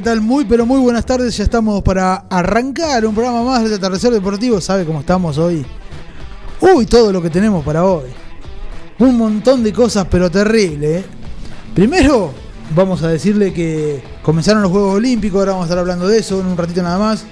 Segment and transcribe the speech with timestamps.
[0.00, 0.22] ¿Qué tal?
[0.22, 1.36] Muy, pero muy buenas tardes.
[1.36, 4.58] Ya estamos para arrancar un programa más de Atardecer Deportivo.
[4.58, 5.62] ¿Sabe cómo estamos hoy?
[6.58, 8.08] Uy, todo lo que tenemos para hoy.
[8.98, 11.00] Un montón de cosas, pero terrible.
[11.00, 11.04] ¿eh?
[11.74, 12.32] Primero,
[12.74, 15.38] vamos a decirle que comenzaron los Juegos Olímpicos.
[15.40, 17.26] Ahora vamos a estar hablando de eso en un ratito nada más.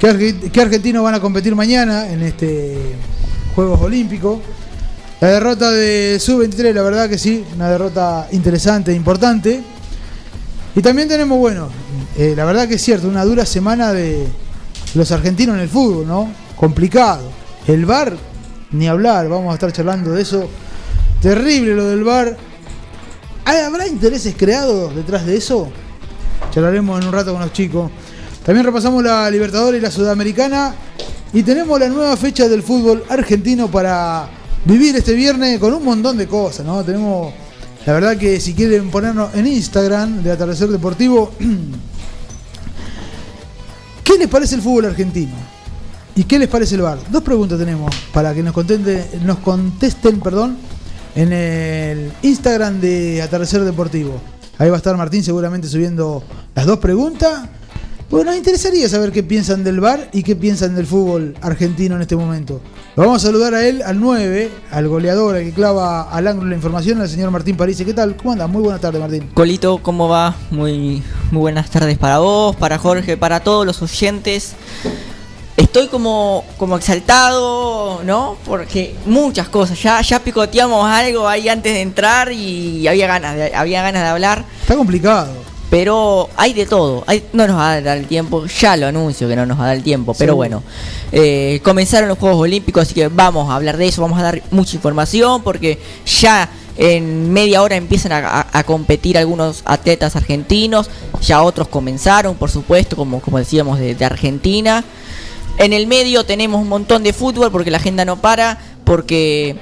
[0.00, 2.96] ¿Qué, qué argentinos van a competir mañana en este
[3.54, 4.40] Juegos Olímpicos?
[5.20, 9.62] La derrota de Sub-23, la verdad que sí, una derrota interesante, importante.
[10.76, 11.68] Y también tenemos, bueno,
[12.16, 14.26] eh, la verdad que es cierto, una dura semana de
[14.94, 16.30] los argentinos en el fútbol, ¿no?
[16.56, 17.22] Complicado.
[17.66, 18.16] El VAR,
[18.72, 20.48] ni hablar, vamos a estar charlando de eso.
[21.20, 22.36] Terrible lo del VAR.
[23.44, 25.68] ¿Hay- ¿Habrá intereses creados detrás de eso?
[26.52, 27.90] charlaremos en un rato con los chicos.
[28.44, 30.74] También repasamos la Libertadores y la Sudamericana.
[31.32, 34.28] Y tenemos la nueva fecha del fútbol argentino para
[34.64, 36.82] vivir este viernes con un montón de cosas, ¿no?
[36.82, 37.32] Tenemos,
[37.86, 41.32] la verdad que si quieren ponernos en Instagram de Atardecer Deportivo,
[44.04, 45.32] ¿qué les parece el fútbol argentino?
[46.14, 46.98] ¿Y qué les parece el bar?
[47.10, 50.56] Dos preguntas tenemos para que nos, contente- nos contesten perdón,
[51.14, 54.20] en el Instagram de Atardecer Deportivo.
[54.58, 56.22] Ahí va a estar Martín seguramente subiendo
[56.54, 57.48] las dos preguntas.
[58.10, 62.02] Bueno, nos interesaría saber qué piensan del bar y qué piensan del fútbol argentino en
[62.02, 62.60] este momento.
[63.00, 66.56] Vamos a saludar a él, al 9, al goleador, al que clava al ángulo la
[66.56, 67.80] información, al señor Martín París.
[67.82, 68.14] ¿Qué tal?
[68.14, 68.46] ¿Cómo anda?
[68.46, 69.26] Muy buenas tardes, Martín.
[69.32, 70.34] Colito, ¿cómo va?
[70.50, 74.52] Muy, muy buenas tardes para vos, para Jorge, para todos los oyentes.
[75.56, 78.36] Estoy como, como exaltado, ¿no?
[78.44, 79.82] Porque muchas cosas.
[79.82, 84.08] Ya, ya picoteamos algo ahí antes de entrar y había ganas de, había ganas de
[84.10, 84.44] hablar.
[84.60, 85.32] Está complicado.
[85.70, 87.04] Pero hay de todo.
[87.06, 88.44] Hay- no nos va a dar el tiempo.
[88.46, 90.14] Ya lo anuncio que no nos va a dar el tiempo.
[90.18, 90.62] Pero bueno,
[91.12, 94.02] eh, comenzaron los Juegos Olímpicos, así que vamos a hablar de eso.
[94.02, 99.16] Vamos a dar mucha información porque ya en media hora empiezan a, a- a competir
[99.16, 100.90] algunos atletas argentinos.
[101.22, 104.82] Ya otros comenzaron, por supuesto, como, como decíamos, de, de Argentina.
[105.58, 108.58] En el medio tenemos un montón de fútbol porque la agenda no para.
[108.84, 109.56] Porque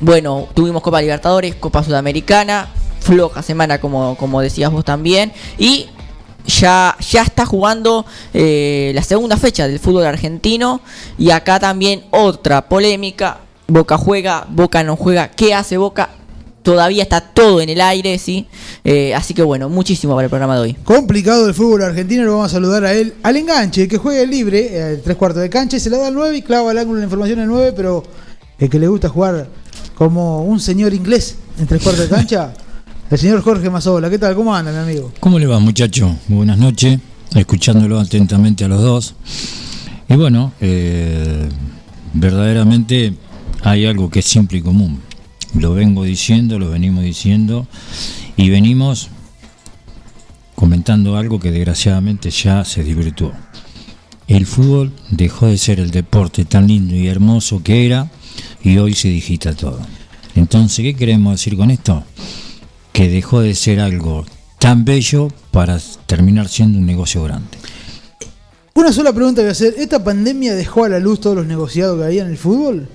[0.00, 2.68] bueno, tuvimos Copa Libertadores, Copa Sudamericana,
[3.08, 5.32] floja semana como, como decías vos también.
[5.56, 5.86] Y
[6.46, 10.82] ya, ya está jugando eh, la segunda fecha del fútbol argentino.
[11.16, 13.38] Y acá también otra polémica.
[13.66, 15.30] Boca juega, Boca no juega.
[15.30, 16.10] ¿Qué hace Boca?
[16.62, 18.46] Todavía está todo en el aire, ¿sí?
[18.84, 20.74] Eh, así que bueno, muchísimo para el programa de hoy.
[20.84, 23.14] Complicado el fútbol argentino, lo vamos a saludar a él.
[23.22, 26.36] Al enganche, que juega el libre, tres cuartos de cancha, se le da al 9
[26.36, 28.02] y clava al ángulo la información al 9, pero
[28.58, 29.48] el que le gusta jugar
[29.94, 32.52] como un señor inglés en tres cuartos de cancha,
[33.10, 34.10] el señor Jorge Mazola.
[34.10, 34.34] ¿Qué tal?
[34.34, 35.12] ¿Cómo anda, mi amigo?
[35.20, 36.14] ¿Cómo le va, muchacho?
[36.28, 37.00] Buenas noches,
[37.34, 39.14] escuchándolo atentamente a los dos.
[40.08, 41.48] Y bueno, eh,
[42.12, 43.14] verdaderamente
[43.62, 45.00] hay algo que es simple y común.
[45.54, 47.66] Lo vengo diciendo, lo venimos diciendo
[48.36, 49.08] y venimos
[50.54, 53.32] comentando algo que desgraciadamente ya se desvirtuó.
[54.26, 58.10] El fútbol dejó de ser el deporte tan lindo y hermoso que era
[58.62, 59.80] y hoy se digita todo.
[60.34, 62.04] Entonces, ¿qué queremos decir con esto?
[62.98, 64.26] Que dejó de ser algo
[64.58, 67.46] tan bello para terminar siendo un negocio grande.
[68.74, 69.72] Una sola pregunta que hacer.
[69.78, 72.88] ¿Esta pandemia dejó a la luz todos los negociados que había en el fútbol?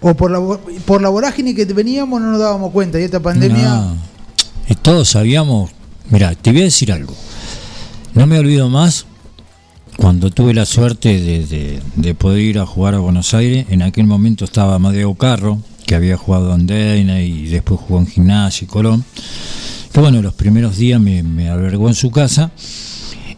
[0.00, 0.40] ¿O por la,
[0.86, 2.98] por la vorágine que veníamos no nos dábamos cuenta?
[2.98, 3.74] Y esta pandemia...
[3.74, 3.96] No.
[4.70, 5.70] Y todos sabíamos,
[6.08, 7.12] mira, te voy a decir algo.
[8.14, 9.04] No me olvido más
[9.98, 13.66] cuando tuve la suerte de, de- de poder ir a jugar a Buenos Aires.
[13.68, 18.06] En aquel momento estaba Amadeo Carro, que había jugado en Deina y después jugó en
[18.06, 19.04] Gimnasia y Colón.
[19.92, 22.50] Que bueno, los primeros días me, albergó en su casa.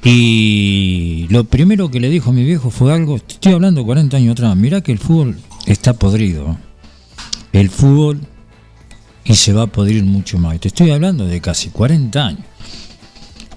[0.03, 4.33] Y lo primero que le dijo a mi viejo fue algo, estoy hablando 40 años
[4.33, 6.57] atrás, mirá que el fútbol está podrido.
[7.53, 8.21] El fútbol
[9.25, 10.59] y se va a podrir mucho más.
[10.59, 12.45] Te estoy hablando de casi 40 años.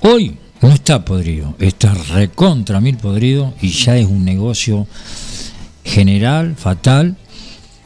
[0.02, 4.88] Hoy no está podrido, está recontra mil podrido y ya es un negocio
[5.84, 7.18] general, fatal.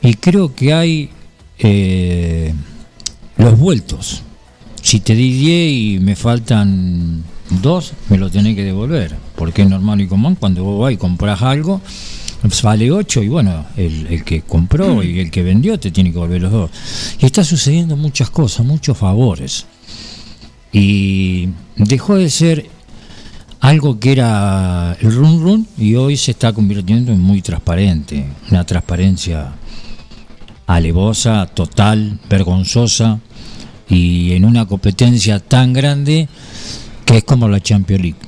[0.05, 1.09] Y creo que hay
[1.57, 2.53] eh,
[3.37, 4.21] los vueltos.
[4.81, 7.23] Si te di 10 y me faltan
[7.61, 9.15] dos, me lo tenés que devolver.
[9.35, 11.81] Porque es normal y común cuando vos vas y compras algo,
[12.41, 16.15] pues vale 8 y bueno, el, que compró y el que vendió te tiene que
[16.15, 16.71] devolver los dos.
[17.19, 19.65] Y está sucediendo muchas cosas, muchos favores.
[20.71, 22.69] Y dejó de ser
[23.59, 28.63] algo que era el run run y hoy se está convirtiendo en muy transparente, una
[28.63, 29.53] transparencia
[30.67, 33.19] alevosa, total, vergonzosa
[33.87, 36.27] y en una competencia tan grande
[37.05, 38.19] que es como la Champions League.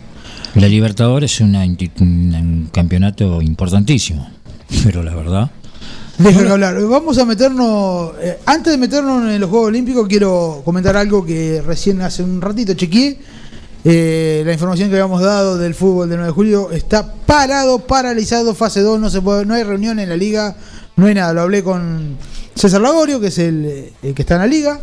[0.55, 4.29] La Libertadores es una un campeonato importantísimo,
[4.83, 5.51] pero la verdad,
[6.17, 6.81] que hablar.
[6.83, 8.13] Vamos a meternos.
[8.21, 12.41] eh, antes de meternos en los Juegos Olímpicos, quiero comentar algo que recién hace un
[12.41, 13.19] ratito chequeé.
[13.83, 18.55] Eh, la información que habíamos dado del fútbol del 9 de julio está parado, paralizado,
[18.55, 18.99] fase 2.
[18.99, 20.55] No, se puede, no hay reunión en la liga,
[20.97, 21.31] no hay nada.
[21.33, 22.17] Lo hablé con
[22.55, 24.81] César Lagorio, que es el, eh, el que está en la liga.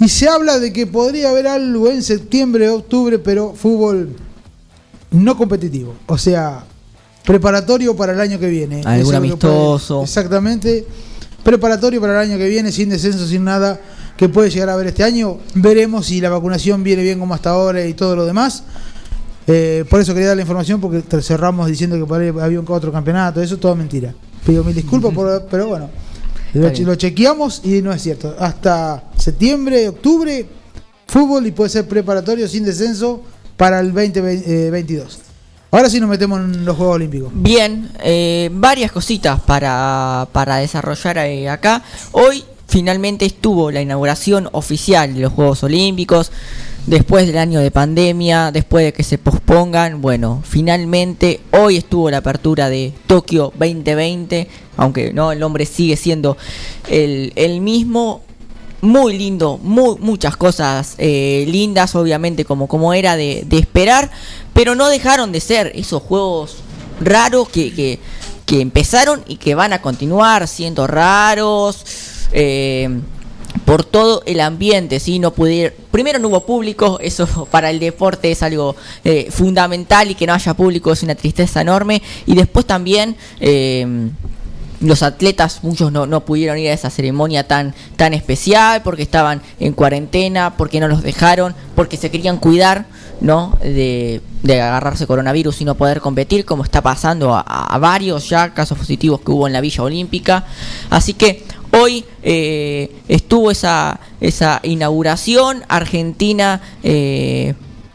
[0.00, 4.16] Y se habla de que podría haber algo en septiembre, octubre, pero fútbol
[5.10, 5.94] no competitivo.
[6.06, 6.64] O sea,
[7.24, 8.82] preparatorio para el año que viene.
[8.84, 10.02] Algún puede- amistoso.
[10.02, 10.86] exactamente.
[11.44, 13.80] Preparatorio para el año que viene, sin descenso, sin nada,
[14.16, 15.38] que puede llegar a haber este año.
[15.54, 18.62] Veremos si la vacunación viene bien como hasta ahora y todo lo demás.
[19.48, 23.42] Eh, por eso quería dar la información, porque cerramos diciendo que había un otro campeonato.
[23.42, 24.14] Eso es toda mentira.
[24.46, 25.90] Pido mil disculpas, por- pero bueno.
[26.54, 28.36] Lo, chequeamos y no es cierto.
[28.38, 30.46] Hasta septiembre, octubre,
[31.06, 33.22] fútbol y puede ser preparatorio sin descenso
[33.56, 35.18] para el 2022.
[35.70, 37.30] Ahora sí nos metemos en los Juegos Olímpicos.
[37.34, 41.82] Bien, eh, varias cositas para, para desarrollar eh, acá.
[42.12, 46.30] Hoy finalmente estuvo la inauguración oficial de los Juegos Olímpicos.
[46.86, 52.16] Después del año de pandemia, después de que se pospongan, bueno, finalmente hoy estuvo la
[52.16, 56.36] apertura de Tokio 2020, aunque no el nombre sigue siendo
[56.88, 58.22] el, mismo,
[58.80, 64.10] muy lindo, muy, muchas cosas eh, lindas, obviamente, como, como era de, esperar,
[64.52, 66.56] pero no dejaron de ser esos juegos
[67.00, 68.00] raros que, que,
[68.44, 71.84] que empezaron y que van a continuar siendo raros.
[72.32, 72.88] eh,
[73.64, 75.18] por todo el ambiente, ¿sí?
[75.18, 80.14] No pudieron, primero no hubo público, eso para el deporte es algo eh, fundamental y
[80.14, 82.02] que no haya público es una tristeza enorme.
[82.26, 84.10] Y después también eh,
[84.82, 89.40] los atletas, muchos no, no pudieron ir a esa ceremonia tan, tan especial porque estaban
[89.60, 92.86] en cuarentena, porque no los dejaron, porque se querían cuidar,
[93.20, 93.56] ¿no?
[93.62, 99.20] De, agarrarse coronavirus y no poder competir, como está pasando a varios ya casos positivos
[99.20, 100.44] que hubo en la Villa Olímpica.
[100.90, 106.60] Así que hoy eh, estuvo esa, esa inauguración, Argentina.
[106.82, 107.54] eh,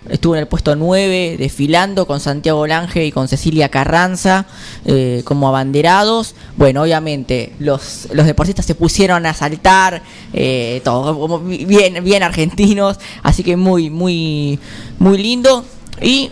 [0.10, 4.46] Estuvo en el puesto 9 desfilando con Santiago Lange y con Cecilia Carranza
[4.86, 6.34] eh, como abanderados.
[6.56, 12.98] Bueno, obviamente los, los deportistas se pusieron a saltar, eh, todo como bien, bien argentinos,
[13.22, 14.60] así que muy, muy,
[14.98, 15.66] muy lindo.
[16.02, 16.32] Y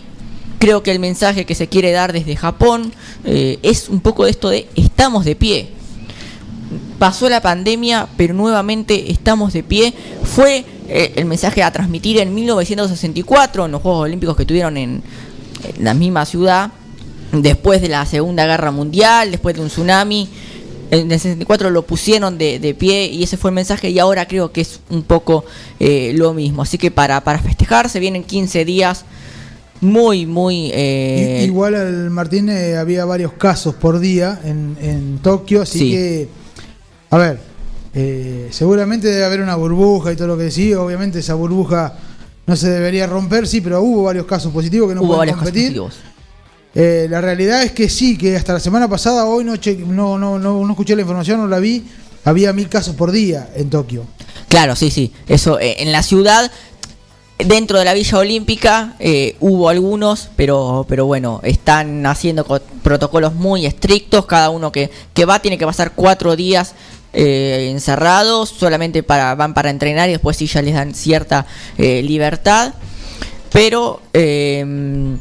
[0.58, 4.48] creo que el mensaje que se quiere dar desde Japón es un poco de esto
[4.48, 5.75] de estamos de pie
[6.98, 9.94] pasó la pandemia, pero nuevamente estamos de pie.
[10.22, 15.02] Fue eh, el mensaje a transmitir en 1964, en los Juegos Olímpicos que tuvieron en,
[15.76, 16.72] en la misma ciudad,
[17.32, 20.28] después de la Segunda Guerra Mundial, después de un tsunami.
[20.88, 24.28] En el 64 lo pusieron de, de pie y ese fue el mensaje y ahora
[24.28, 25.44] creo que es un poco
[25.80, 26.62] eh, lo mismo.
[26.62, 29.04] Así que para, para festejar se vienen 15 días
[29.80, 30.70] muy, muy...
[30.72, 35.90] eh, Igual al Martín eh, había varios casos por día en, en Tokio, así Sí.
[35.90, 36.28] que,
[37.10, 37.40] a ver,
[37.94, 41.94] eh, seguramente debe haber una burbuja y todo lo que decís, obviamente esa burbuja
[42.46, 45.80] no se debería romper, sí, pero hubo varios casos positivos que no hubo pueden competir.
[46.74, 50.18] Eh, la realidad es que sí, que hasta la semana pasada, hoy no, che- no,
[50.18, 51.84] no, no, no escuché la información, no la vi,
[52.24, 54.04] había mil casos por día en Tokio.
[54.48, 55.12] Claro, sí, sí.
[55.26, 56.50] Eso, eh, en la ciudad,
[57.38, 63.34] dentro de la Villa Olímpica, eh, hubo algunos, pero, pero bueno, están haciendo co- protocolos
[63.34, 64.26] muy estrictos.
[64.26, 66.74] Cada uno que, que va tiene que pasar cuatro días
[67.12, 71.46] eh, encerrados, solamente para, van para entrenar y después sí ya les dan cierta
[71.78, 72.74] eh, libertad.
[73.52, 75.16] Pero eh,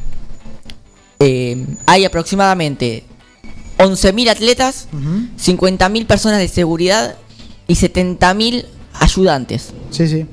[1.20, 3.04] eh, hay aproximadamente
[3.78, 5.28] 11.000 atletas, Ujú.
[5.68, 7.16] 50.000 personas de seguridad
[7.68, 8.66] y 70.000
[9.00, 9.70] ayudantes.
[9.92, 10.26] Sí, sí.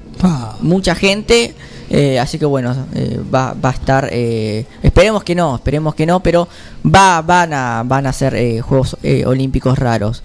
[0.61, 1.55] Mucha gente,
[1.95, 6.07] eh, así que bueno, eh, va, va a estar, eh, esperemos que no, esperemos que
[6.07, 6.49] no, pero
[6.83, 8.97] va, van, a, van a ser Juegos
[9.27, 10.23] Olímpicos raros.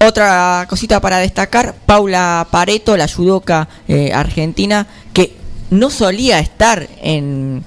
[0.00, 3.68] Otra cosita para destacar, Paula Pareto, la judoka
[4.14, 5.36] argentina, que
[5.68, 7.62] no solía estar en,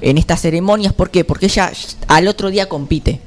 [0.00, 1.24] en estas ceremonias, ¿por qué?
[1.24, 1.72] Porque ella
[2.06, 3.20] al otro día compite.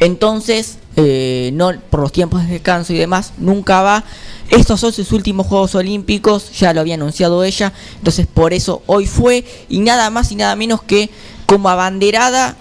[0.00, 4.04] Entonces, eh, no por los tiempos de descanso y demás, nunca va.
[4.50, 9.06] Estos son sus últimos Juegos Olímpicos, ya lo había anunciado ella, entonces por eso hoy
[9.06, 11.08] fue y nada más y nada menos que
[11.46, 12.56] como abanderada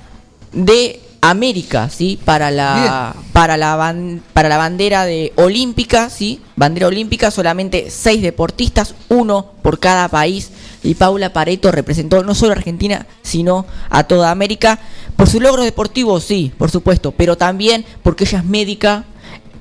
[0.53, 2.19] de América, ¿sí?
[2.23, 6.41] Para la para la ban- para la bandera de olímpica, ¿sí?
[6.55, 10.51] Bandera olímpica solamente seis deportistas, uno por cada país
[10.83, 14.79] y Paula Pareto representó no solo a Argentina, sino a toda América
[15.15, 19.05] por sus logros deportivos, sí, por supuesto, pero también porque ella es médica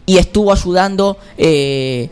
[0.07, 2.11] y estuvo ayudando eh,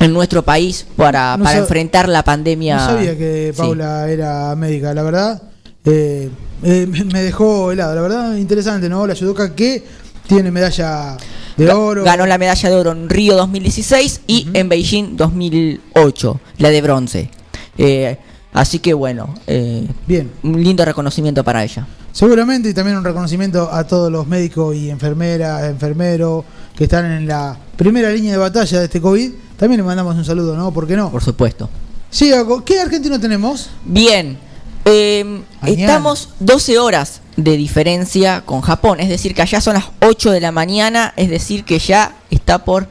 [0.00, 2.76] en nuestro país para, No para enfrentar la pandemia.
[2.76, 3.58] No sabía que Sí.
[3.60, 5.42] Paula era médica, la verdad.
[5.84, 6.28] eh,
[6.62, 9.06] eh, me dejó helado, la verdad, interesante, ¿no?
[9.06, 9.84] La judoka que
[10.26, 11.16] tiene medalla
[11.56, 12.04] de oro.
[12.04, 17.30] Ganó la medalla de oro en Río 2016 y en Beijing 2008, la de bronce.
[17.78, 18.18] Eh,
[18.60, 21.86] así que bueno, eh, Bien, un lindo reconocimiento para ella.
[22.12, 26.44] seguramente y también un reconocimiento a todos los médicos y enfermeras, enfermeros
[26.76, 29.32] que están en la primera línea de batalla de este COVID.
[29.56, 30.72] También le mandamos un saludo, ¿no?
[30.72, 31.10] ¿Por qué no?
[31.10, 31.68] Por supuesto.
[32.10, 32.32] Sí,
[32.64, 33.70] ¿qué argentino tenemos?
[33.84, 34.38] Bien,
[34.84, 40.30] eh, estamos 12 horas de diferencia con Japón, es decir, que allá son las 8
[40.30, 42.88] de la mañana, es decir, que ya está por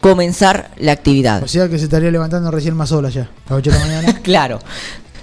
[0.00, 1.42] comenzar la actividad.
[1.42, 3.84] O sea que se estaría levantando recién más sola ya, a las 8 de la
[3.84, 4.20] mañana.
[4.22, 4.58] Claro.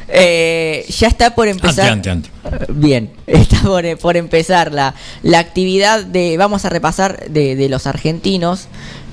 [0.08, 1.90] Eh, ya está por empezar.
[1.90, 2.30] Ante, ante,
[2.70, 6.38] Bien, está por, por empezar la, la actividad de.
[6.38, 8.68] Vamos a repasar de, de los argentinos.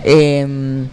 [0.04, 0.86] Eh,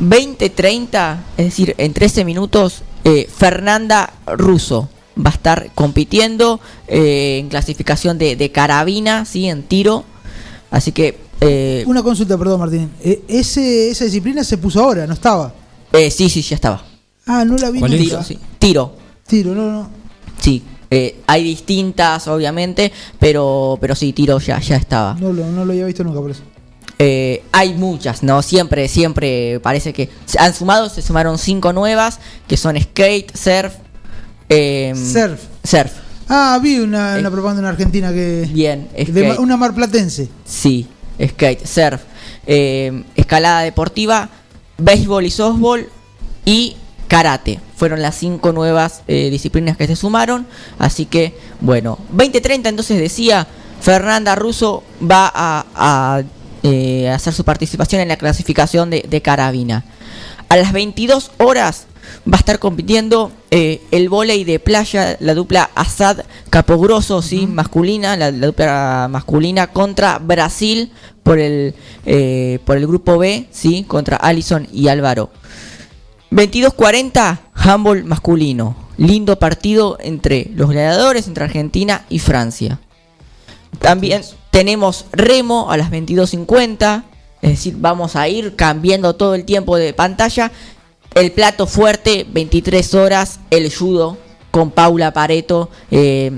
[0.00, 7.48] 20-30, es decir, en 13 minutos, eh, Fernanda Russo va a estar compitiendo eh, en
[7.48, 9.48] clasificación de, de carabina, ¿sí?
[9.48, 10.04] En tiro.
[10.70, 12.90] Así que, eh, Una consulta, perdón, Martín.
[13.02, 15.52] Eh, ese, esa disciplina se puso ahora, no estaba.
[15.92, 16.84] eh, sí, sí, ya estaba.
[17.26, 17.96] Ah, no la vi nunca.
[17.96, 18.38] Tiro, sí.
[18.58, 19.90] Tiro, Tiro, no, no.
[20.40, 20.62] sí.
[20.92, 25.14] Eh, hay distintas, obviamente, pero, pero sí, tiro ya, ya estaba.
[25.20, 26.42] No lo, no lo había visto nunca por eso.
[26.98, 28.42] Eh, hay muchas, ¿no?
[28.42, 32.18] Siempre, siempre parece que se han sumado, se sumaron cinco nuevas,
[32.48, 33.74] que son skate, surf,
[34.48, 35.40] eh, Surf.
[35.62, 35.92] Surf.
[36.28, 38.48] Ah, vi una, Eh, una propaganda en Argentina que.
[38.52, 40.28] Bien, de una marplatense.
[40.44, 40.88] Sí,
[41.28, 42.00] skate, surf,
[42.46, 44.28] eh, escalada deportiva,
[44.78, 45.88] béisbol y softball
[46.44, 46.76] y
[47.08, 47.60] karate.
[47.76, 50.46] Fueron las cinco nuevas eh, disciplinas que se sumaron.
[50.78, 53.46] Así que, bueno, 2030 entonces decía,
[53.80, 56.22] Fernanda Russo va a,
[56.62, 59.84] eh, hacer su participación en la clasificación de, de carabina.
[60.48, 61.86] A las 22 horas
[62.26, 68.16] va a estar compitiendo eh, el vóley de playa, la dupla Assad Capogroso, sí, masculina,
[68.16, 71.74] la, la dupla masculina contra Brasil por el
[72.06, 75.30] eh, por el grupo B, sí, contra Alison y Álvaro.
[76.30, 78.76] 22-40, handball masculino.
[78.96, 82.78] Lindo partido entre los gladiadores, entre Argentina y Francia.
[83.78, 87.04] También tenemos remo a las 22.50.
[87.42, 90.52] Es decir, vamos a ir cambiando todo el tiempo de pantalla.
[91.14, 93.40] El plato fuerte, 23 horas.
[93.50, 94.16] El judo
[94.50, 96.32] con Paula Pareto eh,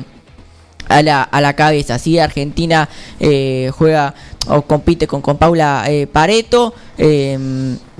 [0.88, 1.98] a, la, a la cabeza.
[1.98, 2.18] ¿sí?
[2.18, 2.88] Argentina
[3.20, 4.14] eh, juega
[4.48, 6.74] o compite con, con Paula eh, Pareto.
[6.98, 7.38] eh,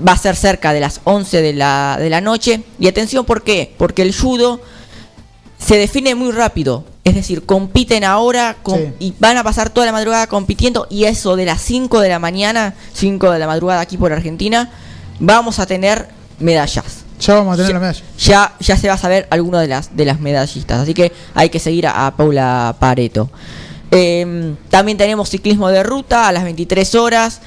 [0.05, 2.63] va a ser cerca de las 11 de la, de la noche.
[2.79, 3.73] Y atención, ¿por qué?
[3.77, 4.59] Porque el judo
[5.59, 6.83] se define muy rápido.
[7.03, 8.93] Es decir, compiten ahora com- Sí.
[8.99, 10.87] y van a pasar toda la madrugada compitiendo.
[10.89, 14.71] Y eso de las 5 de la mañana, 5 de la madrugada aquí por Argentina,
[15.19, 16.07] vamos a tener
[16.43, 17.03] medallas.
[17.19, 18.03] Ya vamos a tener Ya- la medalla.
[18.17, 20.79] Ya, ya se va a saber alguno de las, de las medallistas.
[20.81, 23.29] Así que hay que seguir a, a Paula Pareto.
[23.91, 27.41] Eh, también tenemos ciclismo de ruta a las 23 horas.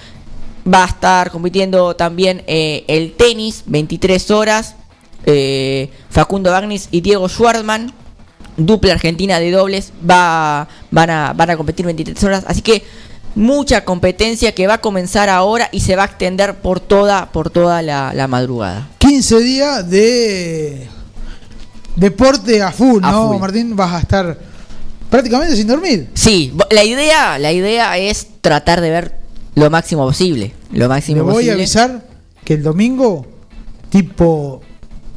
[0.73, 4.75] Va a estar compitiendo también eh, el tenis, 23 horas.
[5.27, 7.93] Eh, Facundo Bagnis y Diego Schwartzman,
[8.57, 12.45] dupla argentina de dobles, va, van, a, van a competir 23 horas.
[12.47, 12.85] Así que
[13.37, 17.51] mucha competencia que va a comenzar ahora y se va a extender por toda, por
[17.51, 18.89] toda la, la madrugada.
[18.99, 20.89] 15 días de
[21.95, 23.41] deporte a full, A ¿no, full.
[23.41, 23.77] Martín?
[23.77, 24.39] Vas a estar
[25.11, 26.09] prácticamente sin dormir.
[26.15, 29.17] Sí, la idea, la idea es tratar de ver
[29.55, 30.53] lo máximo posible.
[30.73, 31.53] Lo máximo Me voy posible.
[31.53, 32.07] a avisar
[32.45, 33.27] que el domingo,
[33.91, 34.63] tipo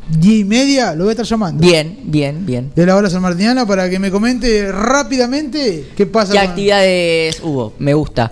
[0.10, 1.62] 10 y media, lo voy a estar llamando.
[1.66, 2.72] Bien, bien, bien.
[2.76, 7.74] De la hora sanmartiniana para que me comente rápidamente qué pasa ¿Qué con- actividades hubo?
[7.80, 8.32] Me gusta.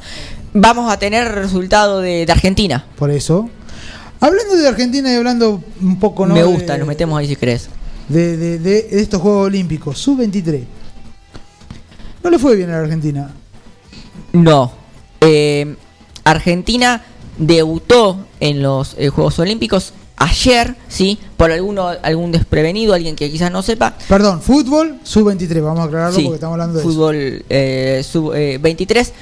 [0.54, 2.86] Vamos a tener resultado de, de Argentina.
[2.98, 3.50] Por eso.
[4.20, 6.34] Hablando de Argentina y hablando un poco, ¿no?
[6.34, 7.70] Me de- gusta, nos metemos ahí si crees.
[8.10, 10.64] de, de- de- de estos Juegos Olímpicos, sub-23.
[12.24, 13.30] No le fue bien a la Argentina.
[14.34, 14.72] No.
[15.22, 15.76] Eh,
[16.24, 17.04] Argentina
[17.38, 21.18] debutó en los eh, Juegos Olímpicos ayer, ¿sí?
[21.38, 23.94] Por alguno, algún desprevenido, alguien que quizás no sepa.
[24.10, 26.90] Perdón, fútbol, sub-23, vamos a aclararlo Sí, porque estamos hablando de eso.
[26.90, 29.14] fútbol eh, sub, eh, 23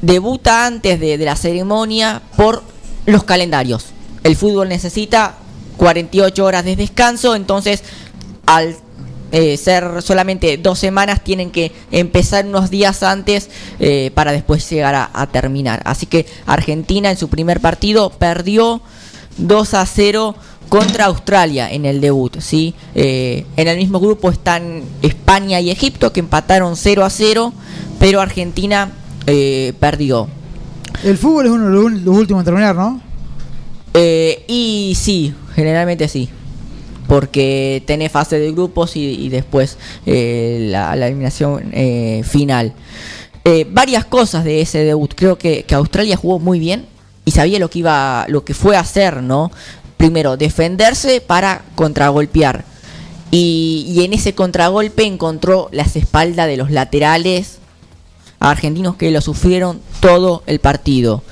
[0.00, 2.62] debuta antes de, de la ceremonia por
[3.06, 3.86] los calendarios.
[4.24, 5.34] El fútbol necesita
[5.76, 7.82] 48 horas de descanso, entonces
[8.46, 8.76] al
[9.32, 13.48] eh, ser solamente dos semanas tienen que empezar unos días antes
[13.80, 15.82] eh, para después llegar a, a terminar.
[15.84, 18.82] Así que Argentina en su primer partido perdió
[19.38, 20.34] 2 a 0
[20.72, 22.38] contra Australia en el debut.
[22.40, 22.74] ¿sí?
[22.94, 27.52] Eh, en el mismo grupo están España y Egipto que empataron 0 a 0,
[27.98, 28.90] pero Argentina
[29.26, 30.28] eh, perdió.
[31.04, 33.02] El fútbol es uno de los, últimos en terminar, ¿no?
[33.92, 36.30] Eh, y sí, generalmente sí.
[37.06, 41.70] Porque tenés fase de grupos y, y después la, la eliminación
[42.24, 42.72] final.
[43.72, 45.12] Varias cosas de ese debut.
[45.14, 46.86] Creo que, que Australia jugó muy bien
[47.24, 49.50] y sabía lo que iba, lo que fue a hacer, ¿no?
[49.96, 52.64] Primero, defenderse para contragolpear.
[53.30, 57.58] Y, y en ese contragolpe encontró las espaldas de los laterales
[58.40, 61.22] argentinos que lo sufrieron todo el partido.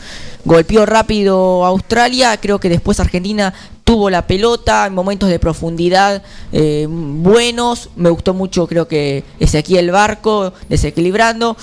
[0.45, 3.53] Golpeó rápido Australia, creo que después Argentina
[3.85, 6.23] tuvo la pelota en momentos de profundidad
[6.53, 7.91] eh, buenos.
[7.97, 11.57] Me gustó mucho, creo que Ezequiel Barco desequilibrando.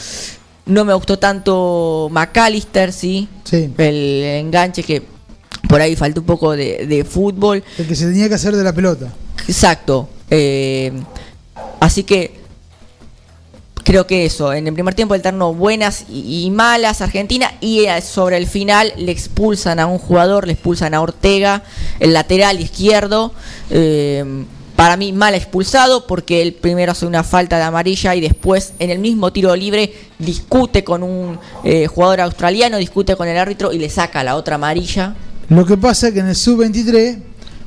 [0.68, 3.28] No me gustó tanto McAllister, sí.
[3.44, 3.74] Sí.
[3.78, 5.02] El enganche que
[5.68, 7.64] por ahí faltó un poco de, de fútbol.
[7.78, 9.14] El que se tenía que hacer de la pelota.
[9.48, 10.10] Exacto.
[10.30, 10.92] eh,
[11.80, 12.38] así que
[13.84, 18.02] creo que eso, en el primer tiempo alterno buenas y, y malas Argentina y eh,
[18.02, 21.64] sobre el final le expulsan a un jugador, le expulsan a Ortega,
[22.02, 23.32] el lateral izquierdo.
[23.70, 24.44] eh,
[24.78, 28.92] para mí mal expulsado porque él primero hace una falta de amarilla y después en
[28.92, 33.80] el mismo tiro libre discute con un eh, jugador australiano, discute con el árbitro y
[33.80, 35.16] le saca la otra amarilla.
[35.50, 37.18] Lo que pasa es que en el sub-23,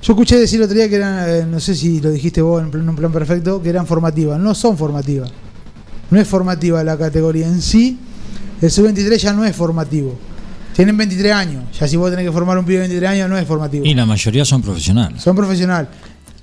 [0.03, 2.63] yo escuché decir el otro día que eran, eh, no sé si lo dijiste vos
[2.63, 4.39] en plan- un plan perfecto, que eran formativas.
[4.39, 5.31] No son formativas.
[6.11, 7.99] No es formativa la categoría en sí.
[8.63, 10.15] El sub-23 ya no es formativo.
[10.77, 11.65] Tienen 23 años.
[11.79, 13.85] Ya si vos tenés que formar un pibe de 23 años, no es formativo.
[13.85, 15.21] Y la mayoría son profesionales.
[15.23, 15.89] Son profesional.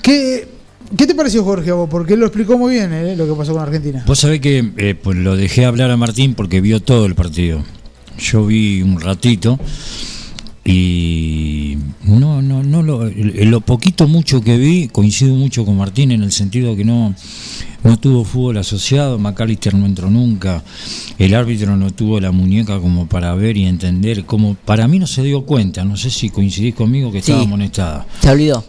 [0.01, 0.56] ¿Qué,
[0.95, 1.89] ¿Qué te pareció Jorge a vos?
[1.89, 4.03] Porque él lo explicó muy bien eh, lo que pasó con Argentina.
[4.07, 7.63] Vos sabés que eh, pues lo dejé hablar a Martín porque vio todo el partido.
[8.19, 9.59] Yo vi un ratito
[10.63, 16.23] y no, no, no lo, lo poquito mucho que vi coincido mucho con Martín en
[16.23, 17.13] el sentido que no,
[17.87, 20.63] no tuvo fútbol asociado, McAllister no entró nunca,
[21.17, 25.07] el árbitro no tuvo la muñeca como para ver y entender, como para mí no
[25.07, 27.31] se dio cuenta, no sé si coincidís conmigo que Sí.
[27.31, 28.05] estaba amonestada.
[28.21, 28.63] Se olvidó.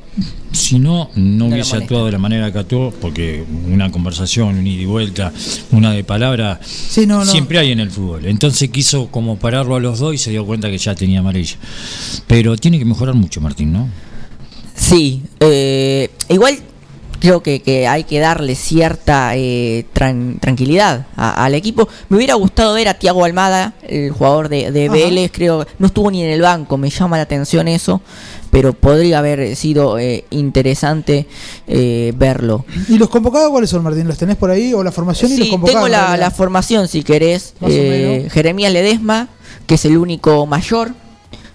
[0.53, 4.83] Si no, no hubiese actuado de la manera que actuó, porque una conversación, un ida
[4.83, 5.33] y vuelta,
[5.71, 7.27] una de palabra, Sí, no, no.
[7.27, 8.25] siempre hay en el fútbol.
[8.27, 11.57] Entonces quiso como pararlo a los dos y se dio cuenta que ya tenía amarilla.
[12.27, 13.89] Pero tiene que mejorar mucho, Martín, ¿no?
[14.75, 16.59] Sí, eh, igual
[17.21, 21.89] creo que, que hay que darle cierta eh, tran- tranquilidad a- al equipo.
[22.09, 24.89] Me hubiera gustado ver a Tiago Almada, el jugador de, de.
[24.89, 28.01] Vélez, creo, no estuvo ni en el banco, me llama la atención eso,
[28.51, 31.27] pero podría haber sido eh, interesante
[31.67, 32.65] eh, verlo.
[32.89, 34.07] ¿Y los convocados cuáles son, Martín?
[34.09, 34.73] ¿Los tenés por ahí?
[34.73, 35.83] ¿O la formación y los Sí, convocados?
[35.85, 37.55] tengo la, la formación si querés.
[37.67, 38.29] Eh.
[38.31, 39.29] Jeremías Ledesma,
[39.67, 40.93] que es el único mayor,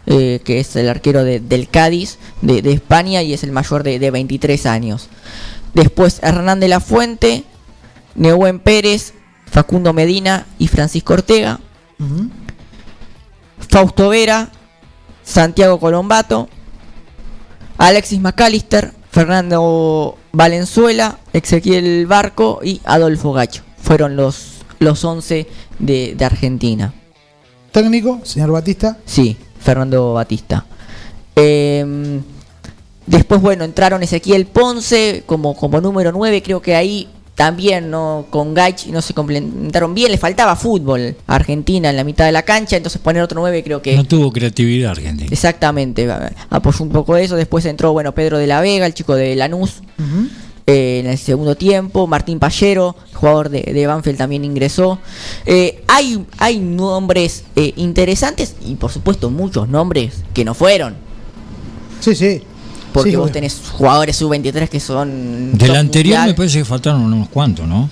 [0.05, 3.83] eh, que es el arquero de- del Cádiz de, de España y es el mayor
[3.83, 5.07] de, de 23 años.
[5.73, 7.43] Después Hernán de la Fuente,
[8.15, 9.13] Nehuen Pérez,
[9.49, 11.59] Facundo Medina y Francisco Ortega.
[13.69, 14.49] Fausto Vera,
[15.23, 16.49] Santiago Colombato,
[17.77, 23.63] Alexis McAllister, Fernando Valenzuela, Ezequiel Barco y Adolfo Gacho.
[23.81, 25.47] Fueron los, los 11
[25.79, 26.93] de, de Argentina.
[27.71, 28.97] Técnico, señor Batista.
[29.05, 30.65] Sí, Fernando Batista.
[31.35, 32.21] Eh,
[33.07, 36.41] después, bueno, entraron Ezequiel Ponce como, como número 9.
[36.43, 40.11] Creo que ahí también no con Gaich no se complementaron bien.
[40.11, 42.77] Le faltaba fútbol a Argentina en la mitad de la cancha.
[42.77, 43.95] Entonces poner otro 9 creo que...
[43.95, 45.29] No tuvo creatividad Argentina.
[45.31, 46.07] Exactamente,
[46.49, 47.35] apoyó un poco eso.
[47.35, 50.27] Después entró, bueno, Pedro de la Vega, el chico de Lanús, Ujú.
[50.67, 52.07] Eh, en el segundo tiempo.
[52.07, 54.99] Martín Pallero, jugador de, de Banfield, también ingresó.
[55.45, 60.95] Eh, hay, hay nombres eh, interesantes y, por supuesto, muchos nombres que no fueron.
[61.99, 62.41] Sí, sí.
[62.91, 63.33] Porque Sí, vos obvio.
[63.33, 65.57] tenés jugadores sub-23 que son.
[65.57, 66.27] Del anterior mundial.
[66.29, 67.89] me parece que faltaron unos cuantos, ¿no?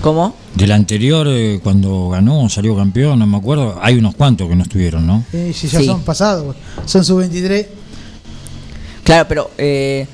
[0.00, 0.34] ¿Cómo?
[0.54, 4.62] Del anterior, eh, cuando ganó, salió campeón, no me acuerdo, hay unos cuantos que no
[4.62, 5.24] estuvieron, ¿no?
[5.32, 5.86] Eh, si ya Sí.
[5.86, 7.66] son pasados, son sub-23.
[9.04, 9.50] Claro, pero.
[9.58, 10.06] eh,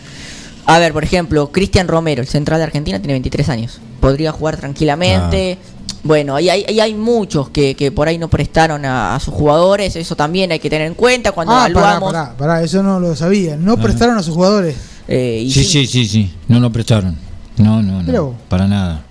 [0.66, 3.80] a ver, por ejemplo, Cristian Romero, el central de Argentina, tiene 23 años.
[4.00, 5.58] Podría jugar tranquilamente.
[6.02, 9.32] Bueno, y hay, y hay muchos que, que por ahí no prestaron a, a sus
[9.32, 9.96] jugadores.
[9.96, 12.12] Eso también hay que tener en cuenta cuando Ah, pará, evaluamos.
[12.12, 13.56] pará, pará, eso no lo sabía.
[13.56, 14.76] No prestaron a sus jugadores.
[15.08, 17.16] eh, y Sí, sí, sí, sí, sí, no lo prestaron.
[17.56, 19.04] No, no, no, para nada.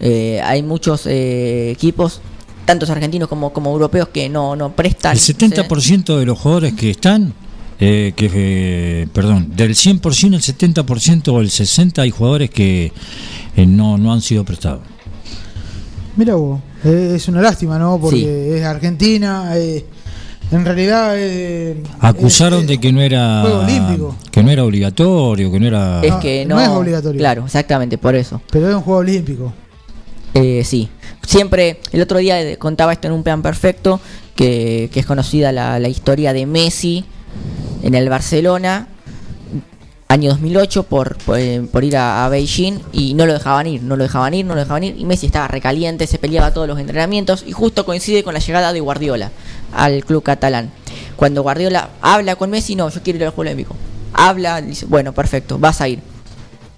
[0.00, 2.20] eh, hay muchos eh, equipos,
[2.64, 5.12] tantos argentinos como, como europeos, que no, no prestan.
[5.12, 7.34] El 70% de los jugadores que están,
[7.78, 12.92] eh, que eh, perdón, del 100% el 70% o el 60% hay jugadores que
[13.56, 14.80] eh, no, no han sido prestados.
[16.16, 17.98] Mira vos, eh, es una lástima, ¿no?
[18.00, 18.26] Porque Sí.
[18.58, 19.52] es Argentina.
[19.56, 19.84] eh,
[20.52, 21.14] en realidad.
[21.16, 24.16] eh, Acusaron es- de que no era Juego olímpico.
[24.30, 27.18] que no era obligatorio, que no era Es que no no, es obligatorio.
[27.18, 28.40] Claro, exactamente, por eso.
[28.50, 29.52] Pero es un juego olímpico.
[30.34, 30.88] Eh, sí,
[31.26, 34.00] siempre, el otro día contaba esto en un plan perfecto,
[34.36, 37.04] que, que es conocida la, la historia de Messi
[37.86, 38.88] en el Barcelona,
[40.08, 43.94] año 2008, por, eh, por ir a, a Beijing y no lo dejaban ir, no
[43.94, 46.80] lo dejaban ir, no lo dejaban ir, y Messi estaba recaliente, se peleaba todos los
[46.80, 49.30] entrenamientos y justo coincide con la llegada de Guardiola
[49.72, 50.72] al club catalán.
[51.14, 53.76] Cuando Guardiola habla con Messi, no, yo quiero ir al Juego Olímpico.
[54.12, 56.00] Habla, dice, bueno, perfecto, vas a ir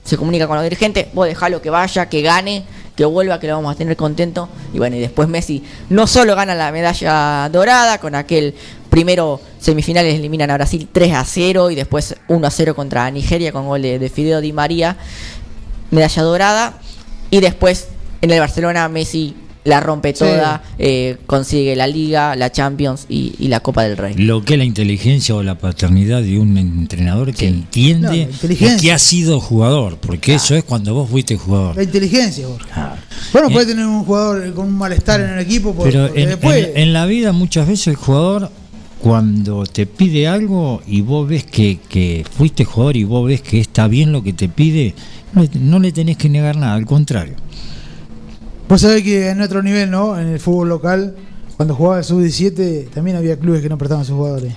[0.09, 2.65] se comunica con los dirigentes, vos dejalo que vaya, que gane,
[2.97, 4.49] que vuelva, que lo vamos a tener contento.
[4.73, 8.55] Y bueno, y después Messi no solo gana la medalla dorada con aquel
[8.91, 13.53] primero semifinales eliminan a Brasil 3 a 0 y después 1 a 0 contra Nigeria
[13.53, 14.97] con gol de, de Fideo Di María,
[15.91, 16.79] medalla dorada.
[17.31, 17.89] Y después
[18.23, 20.21] en el Barcelona Messi la rompe Sí.
[20.21, 24.15] toda, eh, consigue la Liga, la Champions y, y la Copa del Rey.
[24.15, 27.51] lo que es la inteligencia o la paternidad de un entrenador que Sí.
[27.51, 31.77] No, entiende y que ha sido jugador, porque eso es cuando vos fuiste jugador.
[31.77, 32.47] La inteligencia.
[33.33, 35.75] Bueno, Eh, puede tener un jugador con un malestar en el equipo.
[35.75, 36.69] por- Pero porque en, después.
[36.69, 38.51] en- en la vida muchas veces el jugador
[39.01, 43.61] cuando te pide algo y vos ves que, que fuiste jugador y vos ves que
[43.61, 44.95] está bien lo que te pide,
[45.33, 47.35] no, le- no le tenés que negar nada, al contrario.
[48.69, 50.19] Vos sabés que en otro nivel, ¿no?
[50.19, 51.17] En el fútbol local,
[51.57, 54.55] cuando jugaba el sub-17, también había clubes que no prestaban a sus jugadores.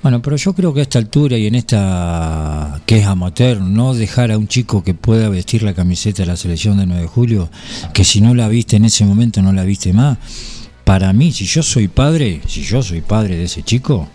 [0.00, 3.94] Bueno, pero yo creo que a esta altura y en esta que es amateur, no
[3.94, 7.08] dejar a un chico que pueda vestir la camiseta de la selección de 9 de
[7.08, 7.50] julio,
[7.92, 10.18] que si no la viste en ese momento no la viste más.
[10.88, 14.08] Para mí, si yo soy padre, si yo soy padre de ese chico,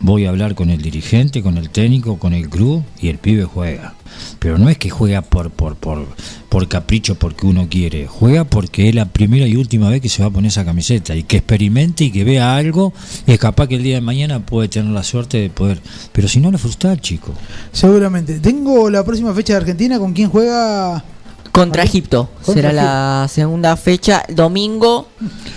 [0.00, 3.44] voy a hablar con el dirigente, con el técnico, con el club y el pibe
[3.44, 3.92] juega.
[4.38, 6.06] Pero no es que juega por, por, por,
[6.48, 8.06] por capricho, porque uno quiere.
[8.06, 11.14] Juega porque es la primera y última vez que se va a poner esa camiseta
[11.14, 12.94] y que experimente y que vea algo.
[13.26, 15.78] Y es capaz que el día de mañana puede tener la suerte de poder.
[16.12, 17.34] Pero si no le frustra chico.
[17.70, 18.40] Seguramente.
[18.40, 21.04] Tengo la próxima fecha de Argentina con quién juega.
[21.58, 22.28] Contra Egipto.
[22.44, 24.22] Contra Será la segunda fecha.
[24.28, 25.08] Domingo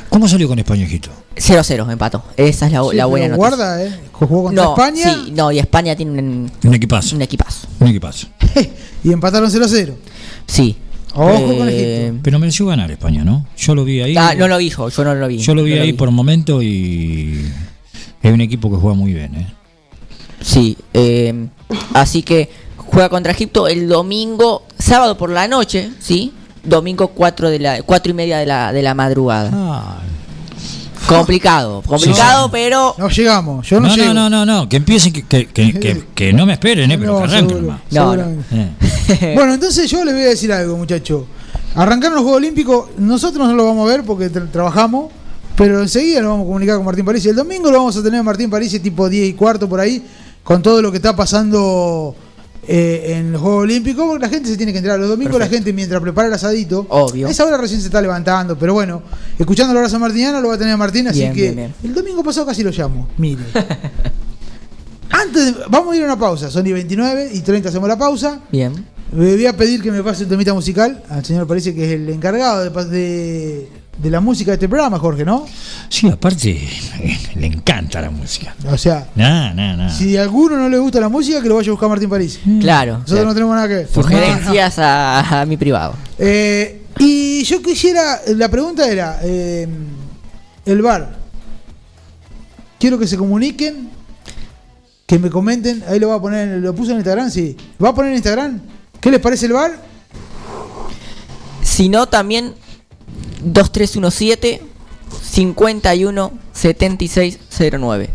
[0.09, 1.11] ¿Cómo salió con España, hijito?
[1.35, 2.23] 0-0, empató.
[2.35, 3.37] Esa es la, Sí, la buena noticia.
[3.37, 3.91] Guarda, ¿eh?
[4.11, 7.15] Jugó contra no, España Sí, no, y España tiene un, Un equipazo.
[7.15, 7.67] un equipazo.
[7.79, 8.27] Un equipazo.
[9.03, 9.93] y empataron 0-0.
[10.47, 10.75] Sí.
[11.13, 12.19] Ojo con Egipto.
[12.23, 13.45] Pero mereció ganar España, ¿no?
[13.57, 14.15] Yo lo vi ahí.
[14.17, 15.37] Ah, no lo vi yo, yo no lo vi.
[15.37, 17.45] Yo lo vi No ahí por momento y
[18.21, 19.47] es un equipo que juega muy bien, ¿eh?
[20.41, 21.47] Sí, eh,
[21.93, 22.49] así que
[22.91, 26.33] juega contra Egipto el domingo, sábado por la noche, ¿sí?
[26.63, 29.49] Domingo 4 de la, cuatro y media de la, de la madrugada.
[29.53, 29.97] Ah,
[31.07, 32.93] Complicado, complicado, pero...
[32.97, 33.67] No llegamos.
[33.67, 34.13] Yo no, no, llego.
[34.13, 36.97] no, no, no, no, que empiecen, que, que, que, que- que no me esperen, ¿eh?
[36.97, 37.81] Pero No, que arranquen seguro, nomás.
[37.89, 38.11] No, no.
[38.11, 38.55] seguramente.
[39.19, 39.33] Eh.
[39.35, 41.23] Bueno, entonces yo les voy a decir algo, muchachos.
[41.75, 45.11] Arrancaron los Juegos Olímpicos, nosotros no lo vamos a ver porque tra- trabajamos,
[45.55, 47.25] pero enseguida nos vamos a comunicar con Martín París.
[47.25, 50.03] El domingo lo vamos a tener a Martín París tipo 10 y cuarto por ahí,
[50.43, 52.15] con todo lo que está pasando
[52.67, 54.99] eh, en los Juegos Olímpicos, porque la gente se tiene que enterar.
[54.99, 57.27] Los domingos la gente mientras prepara el asadito, Obvio.
[57.27, 59.01] a esa hora recién se está levantando, pero bueno,
[59.39, 61.73] escuchando la hora San Martiniana lo va a tener Martín, así Bien, que bien, bien.
[61.83, 63.43] el domingo pasado casi lo llamo, mire.
[65.09, 67.97] Antes, de- vamos a ir a una pausa, son y 29 y 30 hacemos la
[67.97, 68.39] pausa.
[68.51, 68.73] Bien.
[69.15, 71.91] Le voy a pedir que me pase un temita musical al señor Parece que es
[71.91, 75.45] el encargado de, pas- de, de la música de este programa, Jorge, ¿no?
[75.89, 78.55] Sí, aparte, eh, le encanta la música.
[78.69, 79.09] O sea,
[79.97, 82.39] si a alguno no le gusta la música, que lo vaya a buscar Martín París.
[82.59, 82.93] Claro.
[82.93, 83.27] Nosotros claro.
[83.27, 83.87] no tenemos nada que ver.
[83.87, 85.93] Sugerencias a, a mi privado.
[86.17, 89.67] Eh, y yo quisiera, la pregunta era, eh,
[90.65, 91.17] el bar,
[92.79, 93.89] quiero que se comuniquen,
[95.05, 97.57] que me comenten, ahí lo va a poner, lo puso en Instagram, sí.
[97.83, 98.61] ¿Va a poner en Instagram?
[98.99, 99.71] ¿Qué les parece el bar?
[101.61, 102.53] Si no, también
[103.43, 104.61] 2317
[105.21, 108.09] 51 7609.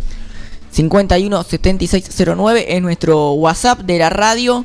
[0.71, 4.65] 51 7609 es nuestro WhatsApp de la radio.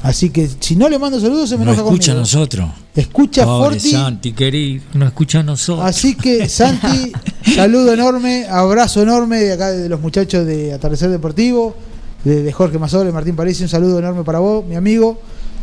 [0.02, 2.20] Así que si no le mando saludos, se me No enoja escucha a conmigo.
[2.20, 2.70] nosotros.
[2.96, 3.90] Escucha Pobre Forti.
[3.90, 4.82] Santi, querido.
[4.94, 5.86] No escucha a nosotros.
[5.86, 7.12] Así que, Santi,
[7.54, 11.74] saludo enorme, abrazo enorme de acá de los muchachos de Atardecer Deportivo,
[12.24, 15.18] de, de Jorge Mazole, Martín París, un saludo enorme para vos, mi amigo,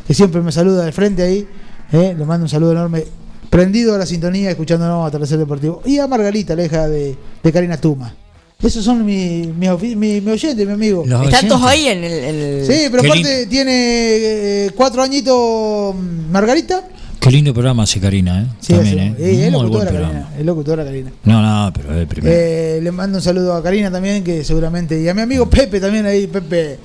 [0.08, 1.48] que siempre me saluda de frente ahí.
[1.92, 3.06] eh, le mando un saludo enorme,
[3.50, 5.82] prendido a la sintonía, escuchándonos a Atardecer Deportivo.
[5.84, 8.14] Y a Margarita, la hija de, de Karina Tuma.
[8.62, 11.04] Esos son mis mi, mi- mi oyentes, mi amigo.
[11.06, 12.12] Los Están todos ahí en el.
[12.14, 16.84] en el- Sí, pero Qué aparte tiene eh, cuatro añitos mm, Margarita.
[17.20, 18.46] Qué lindo programa hace Karina, ¿eh?
[18.60, 19.00] Sí, También.
[19.00, 19.16] ¿eh?
[19.20, 20.14] Eh, es locutora programa.
[20.14, 20.30] Karina.
[20.40, 21.12] Es locutora Karina.
[21.26, 22.34] No, no, pero es el primero.
[22.36, 25.00] Eh, le mando un saludo a Karina también, que seguramente.
[25.02, 26.80] Y a mi amigo Pepe también ahí, Pepe.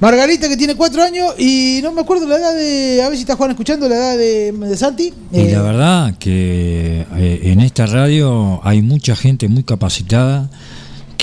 [0.00, 3.02] Margarita, que tiene cuatro años y no me acuerdo la edad de.
[3.02, 5.12] A ver si está Juan escuchando la edad de, de Santi.
[5.32, 10.50] Y Eh, la verdad que eh, en esta radio hay mucha gente muy capacitada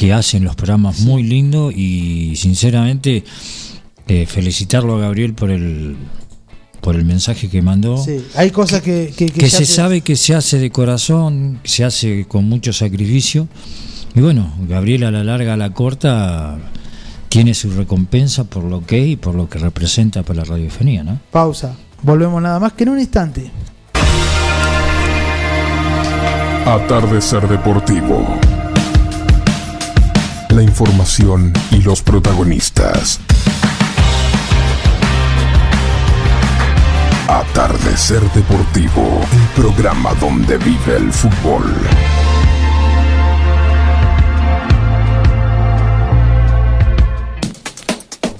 [0.01, 3.23] que hacen los programas muy lindos y sinceramente
[4.07, 5.95] eh, felicitarlo a Gabriel por el
[6.81, 8.03] por el mensaje que mandó.
[8.03, 11.59] Sí, hay cosas que, que, que ya se te- sabe que se hace de corazón,
[11.61, 13.47] que se hace con mucho sacrificio.
[14.15, 16.57] Y bueno, Gabriel a la larga, a la corta,
[17.29, 21.19] tiene su recompensa por lo que y por lo que representa para la radiofonía, ¿no?
[21.29, 21.75] Pausa.
[22.01, 23.51] Volvemos nada más que en un instante.
[26.65, 28.25] Atardecer Deportivo.
[30.61, 33.19] Información y los protagonistas.
[37.27, 41.63] Atardecer Deportivo, el programa donde vive el fútbol.